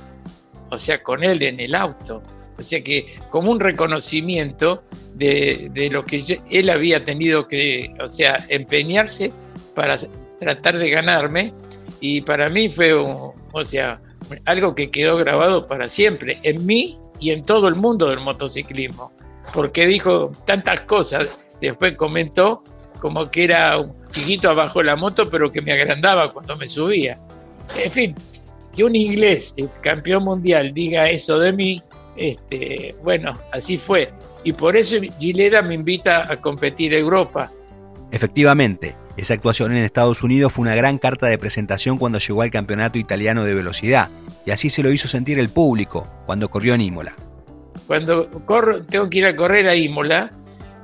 O 0.71 0.77
sea, 0.77 1.03
con 1.03 1.23
él 1.23 1.43
en 1.43 1.59
el 1.59 1.75
auto. 1.75 2.23
O 2.57 2.63
sea 2.63 2.83
que 2.83 3.05
como 3.29 3.51
un 3.51 3.59
reconocimiento 3.59 4.83
de, 5.13 5.89
lo 5.91 6.03
que 6.07 6.41
él 6.49 6.69
había 6.71 7.03
tenido 7.03 7.47
que, 7.47 7.93
o 8.01 8.07
sea, 8.07 8.43
empeñarse 8.49 9.31
para 9.75 9.93
tratar 10.39 10.79
de 10.79 10.89
ganarme. 10.89 11.53
Y 11.99 12.21
para 12.21 12.49
mí 12.49 12.67
fue, 12.67 12.93
o 12.93 13.63
sea, 13.63 14.01
algo 14.45 14.73
que 14.73 14.89
quedó 14.89 15.17
grabado 15.17 15.67
para 15.67 15.87
siempre, 15.87 16.39
en 16.41 16.65
mí 16.65 16.97
y 17.19 17.29
en 17.29 17.43
todo 17.43 17.67
el 17.67 17.75
mundo 17.75 18.09
del 18.09 18.21
motociclismo. 18.21 19.11
Porque 19.53 19.85
dijo 19.85 20.31
tantas 20.47 20.81
cosas, 20.81 21.27
después 21.61 21.93
comentó 21.93 22.63
como 22.99 23.29
que 23.29 23.43
era 23.43 23.77
un 23.77 23.93
chiquito 24.09 24.49
abajo 24.49 24.79
de 24.79 24.85
la 24.85 24.95
moto, 24.95 25.29
pero 25.29 25.51
que 25.51 25.61
me 25.61 25.73
agrandaba 25.73 26.33
cuando 26.33 26.57
me 26.57 26.65
subía. 26.65 27.19
En 27.77 27.91
fin, 27.91 28.15
que 28.75 28.83
un 28.83 28.95
inglés, 28.95 29.55
campeón 29.81 30.23
mundial, 30.23 30.73
diga 30.73 31.09
eso 31.09 31.39
de 31.39 31.53
mí, 31.53 31.83
este, 32.17 32.95
bueno, 33.03 33.39
así 33.51 33.77
fue. 33.77 34.11
Y 34.43 34.53
por 34.53 34.75
eso 34.77 34.97
Gilera 35.19 35.61
me 35.61 35.75
invita 35.75 36.31
a 36.31 36.39
competir 36.39 36.93
en 36.93 37.01
Europa. 37.01 37.51
Efectivamente, 38.11 38.95
esa 39.17 39.33
actuación 39.33 39.71
en 39.71 39.83
Estados 39.83 40.21
Unidos 40.21 40.53
fue 40.53 40.63
una 40.63 40.75
gran 40.75 40.97
carta 40.97 41.27
de 41.27 41.37
presentación 41.37 41.97
cuando 41.97 42.19
llegó 42.19 42.41
al 42.41 42.51
campeonato 42.51 42.97
italiano 42.97 43.43
de 43.43 43.53
velocidad, 43.53 44.09
y 44.45 44.51
así 44.51 44.69
se 44.69 44.83
lo 44.83 44.91
hizo 44.91 45.07
sentir 45.07 45.39
el 45.39 45.49
público 45.49 46.07
cuando 46.25 46.49
corrió 46.49 46.75
en 46.75 46.81
Imola. 46.81 47.15
Cuando 47.87 48.29
corro, 48.45 48.83
tengo 48.83 49.09
que 49.09 49.19
ir 49.19 49.25
a 49.25 49.35
correr 49.35 49.67
a 49.67 49.75
Imola, 49.75 50.31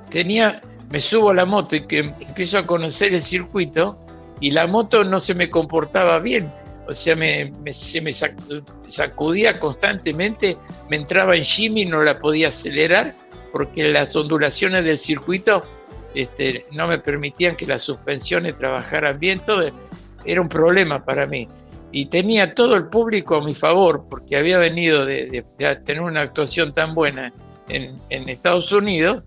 tenía, 0.09 0.61
me 0.89 0.99
subo 0.99 1.31
a 1.31 1.33
la 1.33 1.45
moto 1.45 1.75
y 1.75 1.85
que 1.85 1.99
empiezo 1.99 2.57
a 2.57 2.65
conocer 2.65 3.13
el 3.13 3.21
circuito 3.21 3.99
y 4.39 4.51
la 4.51 4.65
moto 4.65 5.03
no 5.03 5.19
se 5.19 5.35
me 5.35 5.49
comportaba 5.49 6.19
bien 6.19 6.51
o 6.91 6.93
sea, 6.93 7.15
me, 7.15 7.53
se 7.71 8.01
me 8.01 8.11
sacudía 8.11 9.57
constantemente, 9.57 10.57
me 10.89 10.97
entraba 10.97 11.37
en 11.37 11.41
shimmy, 11.41 11.85
no 11.85 12.03
la 12.03 12.19
podía 12.19 12.49
acelerar 12.49 13.15
porque 13.53 13.89
las 13.89 14.13
ondulaciones 14.15 14.83
del 14.83 14.97
circuito 14.97 15.65
este, 16.13 16.65
no 16.73 16.87
me 16.87 16.99
permitían 16.99 17.55
que 17.55 17.65
las 17.65 17.81
suspensiones 17.81 18.55
trabajaran 18.55 19.19
bien, 19.19 19.41
todo 19.41 19.71
era 20.25 20.41
un 20.41 20.49
problema 20.49 21.05
para 21.05 21.25
mí. 21.25 21.47
Y 21.93 22.07
tenía 22.07 22.53
todo 22.53 22.75
el 22.75 22.87
público 22.87 23.37
a 23.37 23.43
mi 23.43 23.53
favor, 23.53 24.05
porque 24.09 24.35
había 24.35 24.57
venido 24.57 25.05
de, 25.05 25.45
tener 25.85 26.01
una 26.01 26.21
actuación 26.21 26.73
tan 26.73 26.93
buena 26.93 27.33
en, 27.69 28.29
Estados 28.29 28.71
Unidos, 28.73 29.23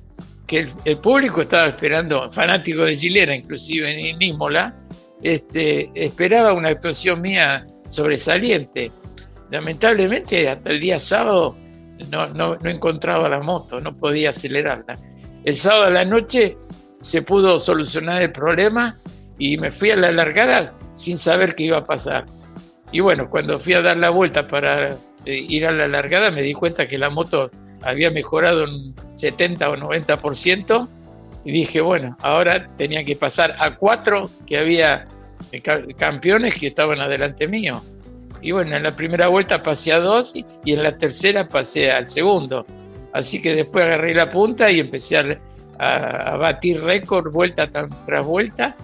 que 0.46 0.66
el, 0.84 0.98
público 0.98 1.40
estaba 1.40 1.68
esperando, 1.68 2.30
fanático 2.30 2.82
de 2.82 2.96
Gilera, 2.96 3.34
inclusive 3.34 4.10
en 4.10 4.20
Imola, 4.20 4.76
este, 5.24 5.90
esperaba 5.94 6.52
una 6.52 6.68
actuación 6.68 7.22
mía 7.22 7.66
sobresaliente. 7.86 8.92
Lamentablemente, 9.50 10.48
hasta 10.48 10.70
el 10.70 10.80
día 10.80 10.98
sábado 10.98 11.56
no, 12.10 12.28
no, 12.28 12.58
encontraba 12.64 13.28
la 13.28 13.40
moto, 13.40 13.80
no 13.80 13.96
podía 13.96 14.28
acelerarla. 14.28 14.98
El 15.44 15.54
sábado 15.54 15.84
a 15.84 15.90
la 15.90 16.04
noche 16.04 16.58
se 16.98 17.22
pudo 17.22 17.58
solucionar 17.58 18.22
el 18.22 18.32
problema 18.32 18.98
y 19.38 19.56
me 19.56 19.70
fui 19.70 19.90
a 19.90 19.96
la 19.96 20.12
largada 20.12 20.70
sin 20.92 21.16
saber 21.16 21.54
qué 21.54 21.64
iba 21.64 21.78
a 21.78 21.84
pasar. 21.84 22.26
Y 22.92 23.00
bueno, 23.00 23.28
cuando 23.30 23.58
fui 23.58 23.72
a 23.72 23.82
dar 23.82 23.96
la 23.96 24.10
vuelta 24.10 24.46
para 24.46 24.90
eh, 24.90 24.96
ir 25.26 25.66
a 25.66 25.72
la 25.72 25.88
largada 25.88 26.30
me 26.30 26.42
di 26.42 26.52
cuenta 26.52 26.86
que 26.86 26.98
la 26.98 27.08
moto 27.08 27.50
había 27.82 28.10
mejorado 28.10 28.64
un 28.64 28.94
70 29.14 29.70
o 29.70 29.76
90% 29.76 30.88
y 31.44 31.52
dije, 31.52 31.80
bueno, 31.80 32.16
ahora 32.20 32.68
tenía 32.76 33.04
que 33.04 33.16
pasar 33.16 33.52
a 33.58 33.76
cuatro 33.76 34.30
que 34.46 34.58
había 34.58 35.06
campeones 35.96 36.54
que 36.54 36.68
estaban 36.68 37.00
adelante 37.00 37.46
mío. 37.48 37.82
Y 38.40 38.52
bueno, 38.52 38.76
en 38.76 38.82
la 38.82 38.94
primera 38.94 39.28
vuelta 39.28 39.62
pasé 39.62 39.92
a 39.92 40.00
dos 40.00 40.34
y 40.36 40.72
en 40.72 40.82
la 40.82 40.96
tercera 40.98 41.48
pasé 41.48 41.90
al 41.90 42.08
segundo. 42.08 42.66
Así 43.14 43.40
que 43.40 43.54
después 43.54 43.84
agarré 43.84 44.12
la 44.12 44.28
punta 44.28 44.70
y 44.70 44.80
empecé 44.80 45.16
a, 45.78 46.36
batir 46.36 46.82
récord 46.82 47.32
vuelta 47.32 47.70
tras 47.70 48.26
vuelta, 48.26 48.76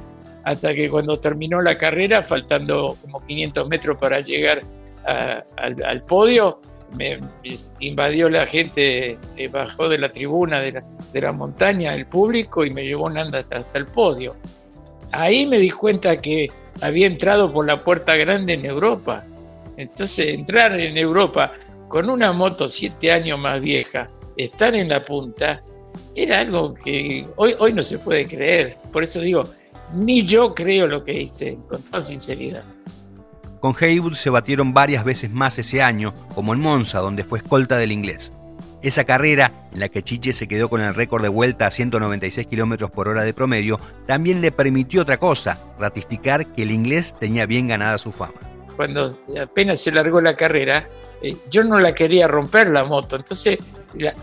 hasta 0.44 0.72
que 0.72 0.88
cuando 0.88 1.18
terminó 1.18 1.60
la 1.60 1.76
carrera, 1.76 2.24
faltando 2.24 2.96
como 3.02 3.24
500 3.26 3.68
metros 3.68 3.98
para 3.98 4.20
llegar 4.20 4.62
al, 5.04 6.02
podio, 6.04 6.60
me, 6.96 7.18
invadió 7.80 8.30
la 8.30 8.46
gente, 8.46 9.18
eh, 9.36 9.48
bajó 9.48 9.88
de 9.88 9.98
la 9.98 10.12
tribuna 10.12 10.60
de 10.60 10.82
la, 11.20 11.32
montaña 11.32 11.94
el 11.94 12.06
público 12.06 12.64
y 12.64 12.70
me 12.70 12.84
llevó 12.84 13.08
andando 13.08 13.36
hasta, 13.36 13.58
hasta 13.58 13.78
el 13.78 13.86
podio. 13.86 14.36
Ahí 15.12 15.46
me 15.46 15.58
di 15.58 15.70
cuenta 15.70 16.20
que 16.20 16.50
había 16.80 17.06
entrado 17.06 17.52
por 17.52 17.66
la 17.66 17.82
puerta 17.82 18.16
grande 18.16 18.54
en 18.54 18.64
Europa. 18.64 19.24
Entonces, 19.76 20.34
entrar 20.34 20.78
en 20.78 20.96
Europa 20.96 21.52
con 21.88 22.08
una 22.08 22.32
moto 22.32 22.68
siete 22.68 23.10
años 23.10 23.38
más 23.38 23.60
vieja, 23.60 24.06
estar 24.36 24.74
en 24.74 24.88
la 24.88 25.04
punta, 25.04 25.62
era 26.14 26.40
algo 26.40 26.74
que 26.74 27.26
hoy, 27.36 27.54
hoy 27.58 27.72
no 27.72 27.82
se 27.82 27.98
puede 27.98 28.26
creer. 28.26 28.76
Por 28.92 29.02
eso 29.02 29.20
digo, 29.20 29.48
ni 29.94 30.22
yo 30.22 30.54
creo 30.54 30.86
lo 30.86 31.04
que 31.04 31.22
hice, 31.22 31.58
con 31.68 31.82
toda 31.82 32.00
sinceridad. 32.00 32.64
Con 33.60 33.74
Haywood 33.78 34.14
se 34.14 34.30
batieron 34.30 34.72
varias 34.72 35.04
veces 35.04 35.30
más 35.30 35.58
ese 35.58 35.82
año, 35.82 36.14
como 36.34 36.54
en 36.54 36.60
Monza, 36.60 37.00
donde 37.00 37.24
fue 37.24 37.40
escolta 37.40 37.76
del 37.76 37.92
inglés. 37.92 38.32
Esa 38.82 39.04
carrera, 39.04 39.52
en 39.72 39.80
la 39.80 39.90
que 39.90 40.02
Chiche 40.02 40.32
se 40.32 40.48
quedó 40.48 40.70
con 40.70 40.80
el 40.80 40.94
récord 40.94 41.22
de 41.22 41.28
vuelta 41.28 41.66
a 41.66 41.70
196 41.70 42.46
km 42.46 42.90
por 42.90 43.08
hora 43.08 43.24
de 43.24 43.34
promedio, 43.34 43.78
también 44.06 44.40
le 44.40 44.52
permitió 44.52 45.02
otra 45.02 45.18
cosa, 45.18 45.58
ratificar 45.78 46.46
que 46.46 46.62
el 46.62 46.70
inglés 46.70 47.14
tenía 47.18 47.44
bien 47.44 47.68
ganada 47.68 47.98
su 47.98 48.10
fama. 48.10 48.32
Cuando 48.76 49.06
apenas 49.38 49.82
se 49.82 49.92
largó 49.92 50.22
la 50.22 50.34
carrera, 50.34 50.88
eh, 51.20 51.36
yo 51.50 51.62
no 51.64 51.78
la 51.78 51.94
quería 51.94 52.26
romper 52.26 52.70
la 52.70 52.84
moto, 52.84 53.16
entonces 53.16 53.58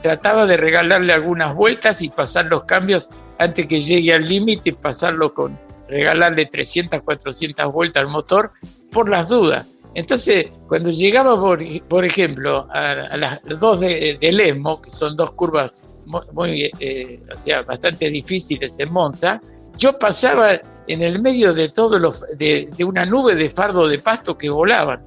trataba 0.01 0.47
de 0.47 0.57
regalarle 0.57 1.13
algunas 1.13 1.53
vueltas 1.53 2.01
y 2.01 2.09
pasar 2.09 2.45
los 2.45 2.63
cambios 2.63 3.09
antes 3.37 3.67
que 3.67 3.81
llegue 3.81 4.13
al 4.13 4.23
límite, 4.23 4.73
pasarlo 4.73 5.35
con 5.35 5.59
regalarle 5.87 6.47
300, 6.47 7.03
400 7.03 7.71
vueltas 7.71 8.01
al 8.01 8.09
motor 8.09 8.51
por 8.91 9.07
las 9.07 9.29
dudas 9.29 9.67
entonces, 9.97 10.51
cuando 10.67 10.91
llegaba, 10.91 11.41
por, 11.89 12.05
ejemplo, 12.05 12.67
a, 12.71 13.17
las 13.17 13.39
dos 13.59 13.79
de, 13.79 14.15
de, 14.21 14.31
Lesmo, 14.31 14.79
que 14.79 14.91
son 14.91 15.15
dos 15.15 15.31
curvas 15.31 15.85
muy, 16.05 16.71
eh, 16.79 17.19
o 17.33 17.35
sea, 17.35 17.63
bastante 17.63 18.07
difíciles 18.11 18.79
en 18.79 18.93
Monza, 18.93 19.41
yo 19.75 19.97
pasaba 19.97 20.61
en 20.85 21.01
el 21.01 21.19
medio 21.19 21.51
de 21.51 21.69
todo 21.69 21.97
los, 21.97 22.23
de, 22.37 22.69
una 22.85 23.07
nube 23.07 23.33
de 23.33 23.49
fardo 23.49 23.87
de 23.87 23.97
pasto 23.97 24.37
que 24.37 24.51
volaban. 24.51 25.03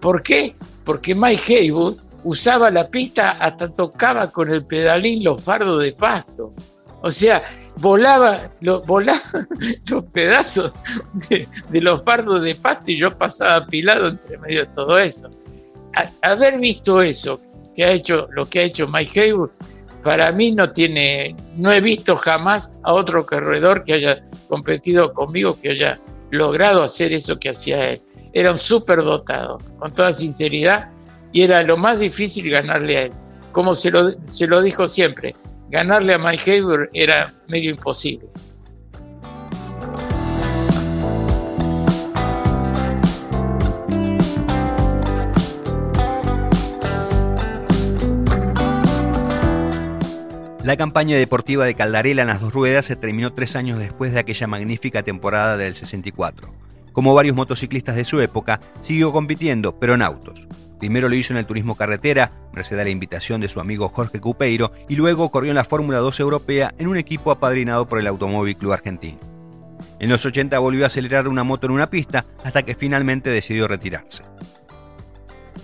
¿Por 0.00 0.22
qué? 0.22 0.54
Porque 0.84 1.12
Mike 1.12 1.58
Haywood 1.58 1.96
usaba 2.22 2.70
la 2.70 2.88
pista 2.88 3.32
hasta 3.32 3.66
tocaba 3.74 4.30
con 4.30 4.48
el 4.48 4.64
pedalín 4.64 5.24
los 5.24 5.42
fardos 5.42 5.82
de 5.82 5.92
pasto. 5.92 6.54
O 7.02 7.10
sea, 7.10 7.42
volaba, 7.80 8.50
lo, 8.60 8.82
volaba 8.82 9.20
los 9.90 10.04
pedazos 10.06 10.72
de, 11.28 11.48
los 11.80 12.02
fardos 12.04 12.42
de 12.42 12.54
pasto 12.54 12.90
y 12.90 12.98
yo 12.98 13.16
pasaba 13.16 13.56
apilado 13.56 14.08
entre 14.08 14.38
medio 14.38 14.60
de 14.60 14.72
todo 14.72 14.98
eso. 14.98 15.30
haber 16.22 16.58
visto 16.58 17.02
eso, 17.02 17.40
que 17.74 17.84
ha 17.84 17.92
hecho, 17.92 18.28
lo 18.32 18.46
que 18.46 18.60
ha 18.60 18.62
hecho 18.62 18.86
Mike 18.86 19.20
Haywood, 19.20 19.50
para 20.02 20.32
mí 20.32 20.52
no 20.52 20.70
tiene, 20.70 21.36
no 21.56 21.72
he 21.72 21.80
visto 21.80 22.16
jamás 22.16 22.72
a 22.82 22.92
otro 22.92 23.26
corredor 23.26 23.84
que 23.84 23.94
haya 23.94 24.22
competido 24.48 25.12
conmigo, 25.12 25.58
que 25.60 25.70
haya 25.70 25.98
logrado 26.30 26.82
hacer 26.82 27.12
eso 27.12 27.38
que 27.38 27.50
hacía 27.50 27.90
él. 27.90 28.00
Era 28.32 28.52
un 28.52 28.58
súper 28.58 29.02
dotado, 29.02 29.58
con 29.78 29.92
toda 29.92 30.12
sinceridad, 30.12 30.90
y 31.32 31.42
era 31.42 31.62
lo 31.62 31.76
más 31.76 31.98
difícil 31.98 32.48
ganarle 32.50 32.96
a 32.96 33.02
él. 33.02 33.12
Como 33.52 33.74
se 33.74 33.90
lo, 33.90 34.12
se 34.24 34.46
lo 34.46 34.62
dijo 34.62 34.86
siempre, 34.86 35.34
ganarle 35.70 36.14
a 36.14 36.18
Mike 36.18 36.58
Haber 36.58 36.90
era 36.92 37.32
medio 37.48 37.70
imposible. 37.70 38.28
La 50.62 50.76
campaña 50.76 51.16
deportiva 51.16 51.64
de 51.64 51.74
Caldarela 51.74 52.22
en 52.22 52.28
las 52.28 52.40
dos 52.40 52.52
ruedas 52.52 52.84
se 52.84 52.94
terminó 52.94 53.32
tres 53.32 53.56
años 53.56 53.78
después 53.78 54.12
de 54.12 54.20
aquella 54.20 54.46
magnífica 54.46 55.02
temporada 55.02 55.56
del 55.56 55.74
64. 55.74 56.52
Como 56.92 57.14
varios 57.14 57.34
motociclistas 57.34 57.96
de 57.96 58.04
su 58.04 58.20
época, 58.20 58.60
siguió 58.82 59.10
compitiendo, 59.10 59.78
pero 59.78 59.94
en 59.94 60.02
autos. 60.02 60.46
Primero 60.80 61.10
lo 61.10 61.14
hizo 61.14 61.34
en 61.34 61.36
el 61.36 61.44
turismo 61.44 61.74
carretera, 61.74 62.32
merced 62.54 62.78
a 62.78 62.84
la 62.84 62.90
invitación 62.90 63.42
de 63.42 63.48
su 63.48 63.60
amigo 63.60 63.90
Jorge 63.90 64.18
Cupeiro, 64.18 64.72
y 64.88 64.96
luego 64.96 65.30
corrió 65.30 65.50
en 65.50 65.56
la 65.56 65.64
Fórmula 65.64 65.98
2 65.98 66.20
europea 66.20 66.74
en 66.78 66.88
un 66.88 66.96
equipo 66.96 67.30
apadrinado 67.30 67.86
por 67.86 68.00
el 68.00 68.06
Automóvil 68.06 68.56
Club 68.56 68.72
Argentino. 68.72 69.18
En 69.98 70.08
los 70.08 70.24
80 70.24 70.58
volvió 70.58 70.84
a 70.84 70.86
acelerar 70.86 71.28
una 71.28 71.44
moto 71.44 71.66
en 71.66 71.74
una 71.74 71.90
pista 71.90 72.24
hasta 72.42 72.62
que 72.62 72.74
finalmente 72.74 73.28
decidió 73.28 73.68
retirarse. 73.68 74.24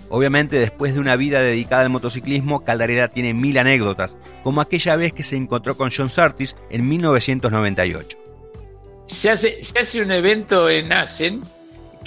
Obviamente, 0.09 0.59
después 0.59 0.93
de 0.93 0.99
una 0.99 1.15
vida 1.15 1.41
dedicada 1.41 1.81
al 1.81 1.89
motociclismo, 1.89 2.63
Caldareda 2.63 3.07
tiene 3.07 3.33
mil 3.33 3.57
anécdotas, 3.57 4.17
como 4.43 4.61
aquella 4.61 4.95
vez 4.97 5.13
que 5.13 5.23
se 5.23 5.35
encontró 5.35 5.75
con 5.75 5.89
John 5.91 6.09
Surtees 6.09 6.55
en 6.69 6.87
1998. 6.87 8.17
Se 9.07 9.31
hace, 9.31 9.63
se 9.63 9.79
hace 9.79 10.03
un 10.03 10.11
evento 10.11 10.69
en 10.69 10.93
Assen 10.93 11.41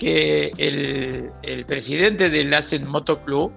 que 0.01 0.53
el, 0.57 1.65
presidente 1.67 2.31
del 2.31 2.53
Assen 2.55 2.89
Motoclub, 2.89 3.53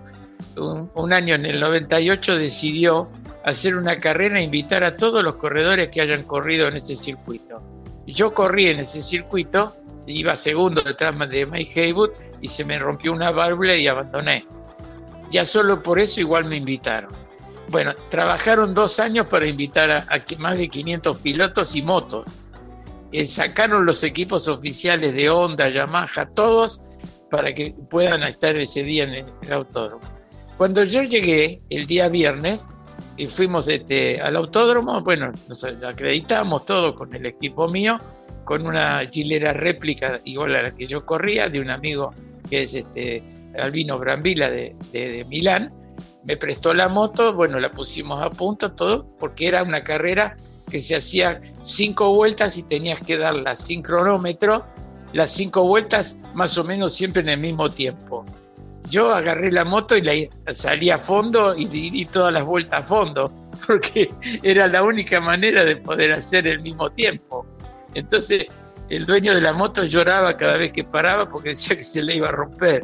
un, 0.58 0.92
un 0.94 1.14
año 1.14 1.36
en 1.36 1.46
el 1.46 1.60
98, 1.60 2.38
decidió 2.38 3.10
hacer 3.46 3.76
una 3.76 3.98
carrera 3.98 4.40
e 4.40 4.44
invitar 4.44 4.84
a 4.84 4.98
todos 4.98 5.24
los 5.24 5.38
corredores 5.38 5.88
que 5.88 6.02
hayan 6.02 6.24
corrido 6.24 6.68
en 6.68 6.76
ese 6.76 6.96
circuito. 6.96 7.64
Yo 8.06 8.34
corrí 8.34 8.68
en 8.68 8.80
ese 8.80 9.02
circuito 9.02 9.76
iba 10.08 10.36
segundo 10.36 10.82
detrás 10.82 11.18
de 11.30 11.46
Mike 11.46 11.82
Haywood 11.82 12.12
y 12.42 12.48
se 12.48 12.66
me 12.66 12.78
rompió 12.78 13.14
una 13.14 13.32
válvula 13.32 13.76
y 13.76 13.88
abandoné. 13.88 14.46
Ya 15.32 15.46
solo 15.46 15.82
por 15.82 16.00
eso 16.00 16.20
igual 16.20 16.46
me 16.46 16.58
invitaron. 16.58 17.12
Bueno, 17.70 17.94
trabajaron 18.10 18.74
dos 18.74 19.00
años 19.00 19.28
para 19.28 19.48
invitar 19.48 19.90
a, 19.90 20.06
más 20.38 20.58
de 20.58 20.68
500 20.68 21.18
pilotos 21.20 21.76
y 21.76 21.84
motos. 21.84 22.26
Eh, 23.14 23.26
sacaron 23.28 23.86
los 23.86 24.04
equipos 24.04 24.48
oficiales 24.48 25.14
de 25.14 25.30
Honda, 25.30 25.70
Yamaha, 25.70 26.26
todos 26.34 26.82
para 27.30 27.54
que 27.54 27.72
puedan 27.88 28.24
estar 28.24 28.58
ese 28.58 28.84
día 28.84 29.04
en 29.04 29.28
el, 29.44 29.54
autódromo. 29.54 30.02
Cuando 30.58 30.84
yo 30.84 31.04
llegué 31.04 31.62
el 31.70 31.86
día 31.86 32.10
viernes 32.10 32.68
y 33.16 33.28
fuimos 33.28 33.68
este, 33.68 34.20
al 34.20 34.36
autódromo, 34.36 35.02
bueno, 35.02 35.32
nos 35.48 35.64
acreditamos 35.64 36.66
todo 36.66 36.96
con 36.96 37.14
el 37.16 37.28
equipo 37.28 37.68
mío 37.68 38.00
con 38.46 38.66
una 38.66 39.08
chilera 39.08 39.54
réplica 39.54 40.20
igual 40.26 40.56
a 40.56 40.64
la 40.64 40.76
que 40.76 40.88
yo 40.88 41.06
corría, 41.06 41.50
de 41.50 41.60
un 41.60 41.70
amigo 41.70 42.14
que 42.50 42.64
es 42.64 42.74
este 42.74 43.24
Albino 43.60 44.00
Brambila 44.00 44.50
de, 44.50 44.76
de, 44.92 45.24
Milán. 45.30 45.72
Me 46.24 46.36
prestó 46.36 46.74
la 46.74 46.90
moto, 46.90 47.34
bueno, 47.34 47.60
la 47.60 47.72
pusimos 47.72 48.22
a 48.24 48.32
punto, 48.32 48.72
todo, 48.74 49.06
porque 49.20 49.48
era 49.48 49.62
una 49.62 49.84
carrera 49.84 50.36
que 50.74 50.80
se 50.80 50.96
hacía 50.96 51.40
cinco 51.60 52.16
vueltas 52.16 52.58
y 52.58 52.64
tenías 52.64 53.00
que 53.00 53.16
darlas 53.16 53.60
sin 53.60 53.84
cronómetro, 53.84 54.66
las 55.14 55.30
cinco 55.30 55.62
vueltas 55.68 56.24
más 56.34 56.58
o 56.58 56.64
menos 56.64 56.96
siempre 56.96 57.22
en 57.22 57.30
el 57.30 57.40
mismo 57.40 57.70
tiempo. 57.70 58.26
Yo 58.90 59.14
agarré 59.14 59.52
la 59.52 59.66
moto 59.66 59.96
y 59.96 60.02
la 60.02 60.14
salí 60.52 60.90
a 60.90 60.98
fondo 60.98 61.56
y 61.56 61.68
di 61.68 62.06
todas 62.06 62.34
las 62.34 62.44
vueltas 62.44 62.80
a 62.80 62.84
fondo, 62.84 63.32
porque 63.68 64.10
era 64.42 64.68
la 64.68 64.82
única 64.82 65.22
manera 65.22 65.64
de 65.64 65.76
poder 65.76 66.12
hacer 66.12 66.48
el 66.48 66.60
mismo 66.62 66.92
tiempo. 66.92 67.46
Entonces 67.94 68.48
el 68.90 69.06
dueño 69.06 69.36
de 69.36 69.42
la 69.42 69.54
moto 69.54 69.84
lloraba 69.84 70.36
cada 70.36 70.58
vez 70.58 70.72
que 70.72 70.84
paraba 70.84 71.30
porque 71.30 71.50
decía 71.50 71.78
que 71.78 71.84
se 71.84 72.02
le 72.02 72.16
iba 72.16 72.30
a 72.30 72.32
romper. 72.32 72.82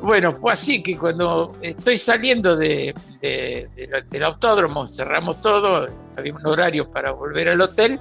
Bueno, 0.00 0.32
fue 0.32 0.52
así 0.52 0.82
que 0.82 0.96
cuando 0.96 1.56
estoy 1.62 1.96
saliendo 1.96 2.56
de, 2.56 2.94
del 3.20 4.22
autódromo, 4.22 4.86
cerramos 4.86 5.40
todo, 5.40 5.88
había 6.16 6.34
un 6.34 6.46
horario 6.46 6.90
para 6.90 7.12
volver 7.12 7.48
al 7.48 7.60
hotel 7.60 8.00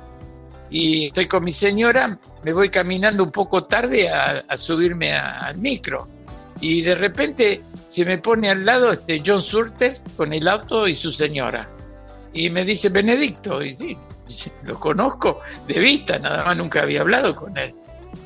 y 0.69 1.07
estoy 1.07 1.27
con 1.27 1.43
mi 1.43 1.51
señora, 1.51 2.19
me 2.43 2.53
voy 2.53 2.69
caminando 2.69 3.23
un 3.23 3.31
poco 3.31 3.63
tarde 3.63 4.09
a, 4.09 4.43
subirme 4.55 5.13
al 5.13 5.57
micro 5.57 6.07
y 6.61 6.81
de 6.81 6.95
repente 6.95 7.63
se 7.85 8.05
me 8.05 8.17
pone 8.17 8.49
al 8.49 8.65
lado 8.65 8.91
este 8.91 9.23
John 9.25 9.41
Surtes 9.41 10.03
con 10.17 10.33
el 10.33 10.47
auto 10.47 10.87
y 10.87 10.95
su 10.95 11.11
señora 11.11 11.69
y 12.33 12.49
me 12.49 12.65
dice 12.65 12.89
Benedicto 12.89 13.63
y 13.63 13.73
sí, 13.73 13.97
lo 14.63 14.79
conozco 14.79 15.39
de 15.67 15.79
vista, 15.79 16.19
nada 16.19 16.43
más 16.43 16.57
nunca 16.57 16.81
había 16.81 17.01
hablado 17.01 17.35
con 17.35 17.57
él. 17.57 17.73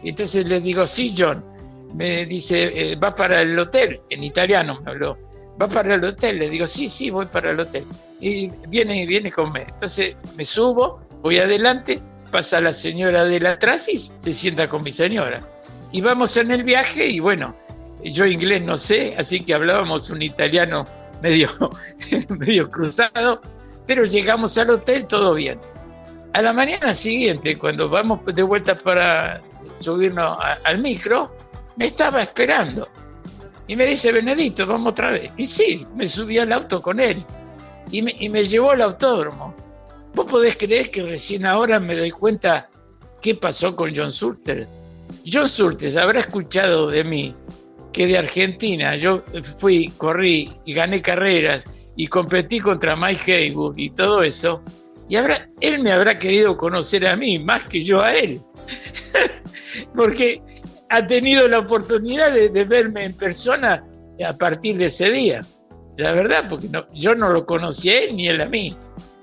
Entonces 0.03 0.47
le 0.47 0.59
digo, 0.59 0.85
sí, 0.85 1.15
John. 1.17 1.52
Me 1.93 2.25
dice, 2.25 2.91
eh, 2.91 2.95
va 2.95 3.13
para 3.13 3.41
el 3.41 3.57
hotel, 3.57 4.01
en 4.09 4.23
italiano 4.23 4.81
me 4.81 4.91
habló. 4.91 5.17
Va 5.61 5.67
para 5.67 5.95
el 5.95 6.03
hotel, 6.03 6.39
le 6.39 6.49
digo, 6.49 6.65
sí, 6.65 6.89
sí, 6.89 7.09
voy 7.09 7.27
para 7.27 7.51
el 7.51 7.59
hotel. 7.59 7.85
Y 8.19 8.49
viene, 8.69 9.05
viene 9.05 9.31
conmigo. 9.31 9.67
Entonces 9.69 10.15
me 10.35 10.43
subo, 10.43 11.01
voy 11.21 11.37
adelante, 11.37 12.01
pasa 12.31 12.59
la 12.59 12.73
señora 12.73 13.25
de 13.25 13.47
atrás 13.47 13.87
y 13.89 13.95
se 13.95 14.33
sienta 14.33 14.67
con 14.67 14.81
mi 14.81 14.89
señora. 14.89 15.47
Y 15.91 16.01
vamos 16.01 16.35
en 16.37 16.51
el 16.51 16.63
viaje 16.63 17.07
y 17.07 17.19
bueno, 17.19 17.55
yo 18.03 18.25
inglés 18.25 18.63
no 18.63 18.75
sé, 18.75 19.15
así 19.17 19.45
que 19.45 19.53
hablábamos 19.53 20.09
un 20.09 20.23
italiano 20.23 20.87
medio, 21.21 21.47
medio 22.29 22.69
cruzado, 22.71 23.39
pero 23.85 24.05
llegamos 24.05 24.57
al 24.57 24.71
hotel 24.71 25.05
todo 25.05 25.35
bien. 25.35 25.59
A 26.33 26.41
la 26.41 26.51
mañana 26.53 26.93
siguiente, 26.93 27.57
cuando 27.57 27.87
vamos 27.89 28.21
de 28.25 28.41
vuelta 28.41 28.75
para 28.75 29.41
subirnos 29.75 30.37
al 30.63 30.79
micro, 30.79 31.31
me 31.75 31.85
estaba 31.85 32.21
esperando. 32.21 32.87
Y 33.67 33.75
me 33.75 33.85
dice, 33.85 34.11
Benedito, 34.11 34.65
vamos 34.65 34.91
otra 34.91 35.11
vez. 35.11 35.31
Y 35.37 35.45
sí, 35.45 35.85
me 35.95 36.05
subí 36.05 36.37
al 36.37 36.51
auto 36.51 36.81
con 36.81 36.99
él. 36.99 37.23
Y 37.91 38.01
me, 38.01 38.43
llevó 38.43 38.71
al 38.71 38.81
autódromo. 38.81 39.55
¿Vos 40.13 40.29
podés 40.29 40.57
creer 40.57 40.91
que 40.91 41.03
recién 41.03 41.45
ahora 41.45 41.79
me 41.79 41.95
doy 41.95 42.11
cuenta 42.11 42.69
qué 43.21 43.35
pasó 43.35 43.75
con 43.75 43.93
John 43.95 44.11
Surtees? 44.11 44.77
John 45.25 45.49
Surtees 45.49 45.97
habrá 45.97 46.19
escuchado 46.19 46.87
de 46.87 47.03
mí 47.03 47.35
que 47.91 48.07
de 48.07 48.17
Argentina 48.17 48.95
yo 48.95 49.23
fui, 49.59 49.93
corrí 49.97 50.51
y 50.65 50.73
gané 50.73 51.01
carreras 51.01 51.89
y 51.95 52.07
competí 52.07 52.59
contra 52.59 52.95
Mike 52.95 53.33
Haywood 53.33 53.77
y 53.77 53.91
todo 53.91 54.23
eso 54.23 54.63
y 55.09 55.15
habrá, 55.15 55.49
él 55.59 55.81
me 55.81 55.91
habrá 55.91 56.17
querido 56.17 56.55
conocer 56.57 57.05
a 57.07 57.15
mí 57.15 57.37
más 57.39 57.65
que 57.65 57.81
yo 57.81 58.01
a 58.01 58.15
él. 58.15 58.41
Porque 59.95 60.41
ha 60.89 61.07
tenido 61.07 61.47
la 61.47 61.59
oportunidad 61.59 62.31
de, 62.33 62.65
verme 62.65 63.05
en 63.05 63.13
persona 63.13 63.83
a 64.25 64.33
partir 64.33 64.77
de 64.77 64.85
ese 64.85 65.11
día. 65.11 65.41
La 65.97 66.11
verdad, 66.13 66.45
porque 66.49 66.69
yo 66.93 67.15
no 67.15 67.29
lo 67.29 67.45
conocí 67.45 67.89
a 67.89 68.03
él 68.03 68.15
ni 68.15 68.27
él 68.27 68.41
a 68.41 68.47
mí. 68.47 68.77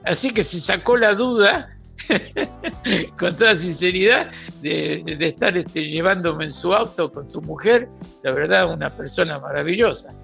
Así 0.04 0.32
que 0.32 0.42
se 0.42 0.60
sacó 0.60 0.96
la 0.96 1.14
duda, 1.14 1.76
con 3.18 3.36
toda 3.36 3.54
sinceridad, 3.56 4.30
de, 4.62 5.04
estar 5.20 5.56
este, 5.56 5.86
llevándome 5.86 6.44
en 6.44 6.50
su 6.50 6.72
auto 6.72 7.10
con 7.10 7.28
su 7.28 7.42
mujer. 7.42 7.88
La 8.22 8.32
verdad, 8.32 8.72
una 8.72 8.90
persona 8.90 9.38
maravillosa. 9.38 10.14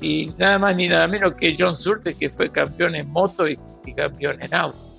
Y 0.00 0.32
nada 0.38 0.58
más 0.58 0.76
ni 0.76 0.88
nada 0.88 1.06
menos 1.06 1.34
que 1.34 1.54
John 1.58 1.76
Surte, 1.76 2.14
que 2.14 2.30
fue 2.30 2.50
campeón 2.50 2.94
en 2.94 3.08
moto 3.10 3.46
y 3.46 3.58
campeón 3.94 4.42
en 4.42 4.54
auto. 4.54 4.89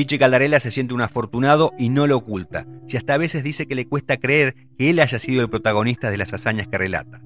Chiche 0.00 0.18
Caldarela 0.18 0.60
se 0.60 0.70
siente 0.70 0.94
un 0.94 1.02
afortunado 1.02 1.74
y 1.78 1.90
no 1.90 2.06
lo 2.06 2.16
oculta, 2.16 2.66
si 2.86 2.96
hasta 2.96 3.12
a 3.12 3.18
veces 3.18 3.44
dice 3.44 3.66
que 3.66 3.74
le 3.74 3.86
cuesta 3.86 4.16
creer 4.16 4.54
que 4.78 4.88
él 4.88 4.98
haya 4.98 5.18
sido 5.18 5.42
el 5.42 5.50
protagonista 5.50 6.10
de 6.10 6.16
las 6.16 6.32
hazañas 6.32 6.68
que 6.68 6.78
relata. 6.78 7.20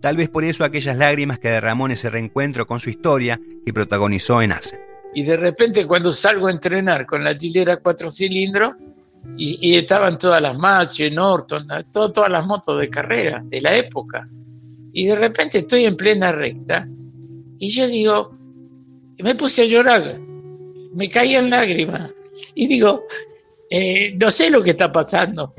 Tal 0.00 0.16
vez 0.16 0.30
por 0.30 0.42
eso 0.42 0.64
aquellas 0.64 0.96
lágrimas 0.96 1.38
que 1.38 1.50
derramó 1.50 1.84
en 1.84 1.92
ese 1.92 2.08
reencuentro 2.08 2.66
con 2.66 2.80
su 2.80 2.88
historia 2.88 3.38
que 3.66 3.72
protagonizó 3.74 4.40
en 4.40 4.52
ACE. 4.52 4.80
Y 5.14 5.24
de 5.24 5.36
repente 5.36 5.86
cuando 5.86 6.10
salgo 6.10 6.46
a 6.46 6.52
entrenar 6.52 7.04
con 7.04 7.22
la 7.22 7.36
chilera 7.36 7.76
cuatro 7.76 8.08
cilindros, 8.08 8.72
y, 9.36 9.76
estaban 9.76 10.16
todas 10.16 10.40
las 10.40 10.56
Massey, 10.56 11.10
Norton, 11.10 11.68
todas 11.92 12.30
las 12.30 12.46
motos 12.46 12.80
de 12.80 12.88
carrera 12.88 13.42
de 13.44 13.60
la 13.60 13.76
época. 13.76 14.26
Y 14.94 15.04
de 15.04 15.16
repente 15.16 15.58
estoy 15.58 15.84
en 15.84 15.98
plena 15.98 16.32
recta 16.32 16.88
y 17.58 17.68
yo 17.68 17.86
digo, 17.86 18.34
me 19.18 19.34
puse 19.34 19.62
a 19.62 19.66
llorar 19.66 20.18
me 20.96 21.10
caían 21.10 21.50
lágrimas. 21.50 22.12
Y 22.54 22.66
digo, 22.66 23.04
eh, 23.70 24.14
no 24.16 24.30
sé 24.30 24.50
lo 24.50 24.62
que 24.62 24.70
está 24.70 24.90
pasando. 24.90 25.54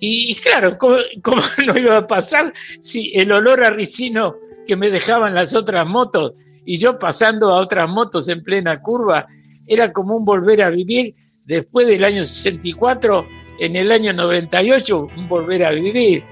Y, 0.00 0.34
claro, 0.36 0.78
¿cómo, 0.78 1.42
no 1.66 1.78
iba 1.78 1.98
a 1.98 2.06
pasar 2.06 2.52
si 2.80 3.12
el 3.14 3.30
olor 3.30 3.62
a 3.62 3.70
ricino 3.70 4.36
que 4.66 4.76
me 4.76 4.90
dejaban 4.90 5.34
las 5.34 5.54
otras 5.54 5.86
motos 5.86 6.32
y 6.64 6.78
yo 6.78 6.98
pasando 6.98 7.50
a 7.50 7.60
otras 7.60 7.88
motos 7.88 8.28
en 8.28 8.42
plena 8.42 8.82
curva 8.82 9.26
era 9.66 9.92
como 9.92 10.16
un 10.16 10.24
volver 10.24 10.62
a 10.62 10.70
vivir 10.70 11.14
después 11.44 11.86
del 11.86 12.04
año 12.04 12.24
64, 12.24 13.26
en 13.58 13.76
el 13.76 13.90
año 13.90 14.12
98, 14.12 15.08
un 15.16 15.28
volver 15.28 15.64
a 15.64 15.70
vivir. 15.70 16.22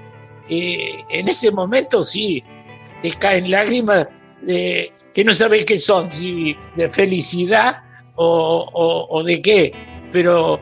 en 0.47 1.27
ese 1.27 1.51
momento 1.51 2.03
sí, 2.03 2.43
te 3.01 3.11
caen 3.11 3.49
lágrimas 3.49 4.07
que 4.45 5.23
no 5.25 5.33
sabes 5.33 5.65
qué 5.65 5.77
son, 5.79 6.09
si 6.09 6.55
de 6.75 6.89
felicidad 6.89 7.86
o, 8.17 9.23
de 9.23 9.41
qué, 9.41 9.73
pero 10.11 10.59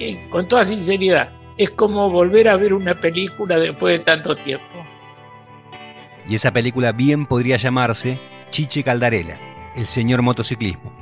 eh, 0.00 0.26
con 0.30 0.46
toda 0.48 0.64
sinceridad, 0.64 1.30
es 1.56 1.70
como 1.70 2.10
volver 2.10 2.48
a 2.48 2.56
ver 2.56 2.72
una 2.72 2.98
película 2.98 3.58
después 3.58 3.98
de 3.98 4.04
tanto 4.04 4.36
tiempo. 4.36 4.64
Y 6.28 6.34
esa 6.34 6.52
película 6.52 6.92
bien 6.92 7.26
podría 7.26 7.56
llamarse 7.56 8.20
Chiche 8.50 8.82
Caldarela, 8.82 9.38
el 9.76 9.86
señor 9.86 10.22
motociclismo. 10.22 10.92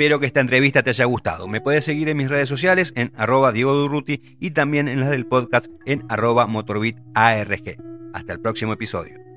Espero 0.00 0.18
que 0.18 0.24
esta 0.24 0.40
entrevista 0.40 0.82
te 0.82 0.88
haya 0.88 1.04
gustado. 1.04 1.46
Me 1.46 1.60
puedes 1.60 1.84
seguir 1.84 2.08
en 2.08 2.16
mis 2.16 2.30
redes 2.30 2.48
sociales 2.48 2.94
en 2.96 3.12
arroba 3.18 3.52
Diego 3.52 3.74
Durruti 3.74 4.22
y 4.40 4.52
también 4.52 4.88
en 4.88 4.98
las 4.98 5.10
del 5.10 5.26
podcast 5.26 5.66
en 5.84 6.06
arroba 6.08 6.46
MotorbitARG. 6.46 7.76
Hasta 8.14 8.32
el 8.32 8.40
próximo 8.40 8.72
episodio. 8.72 9.29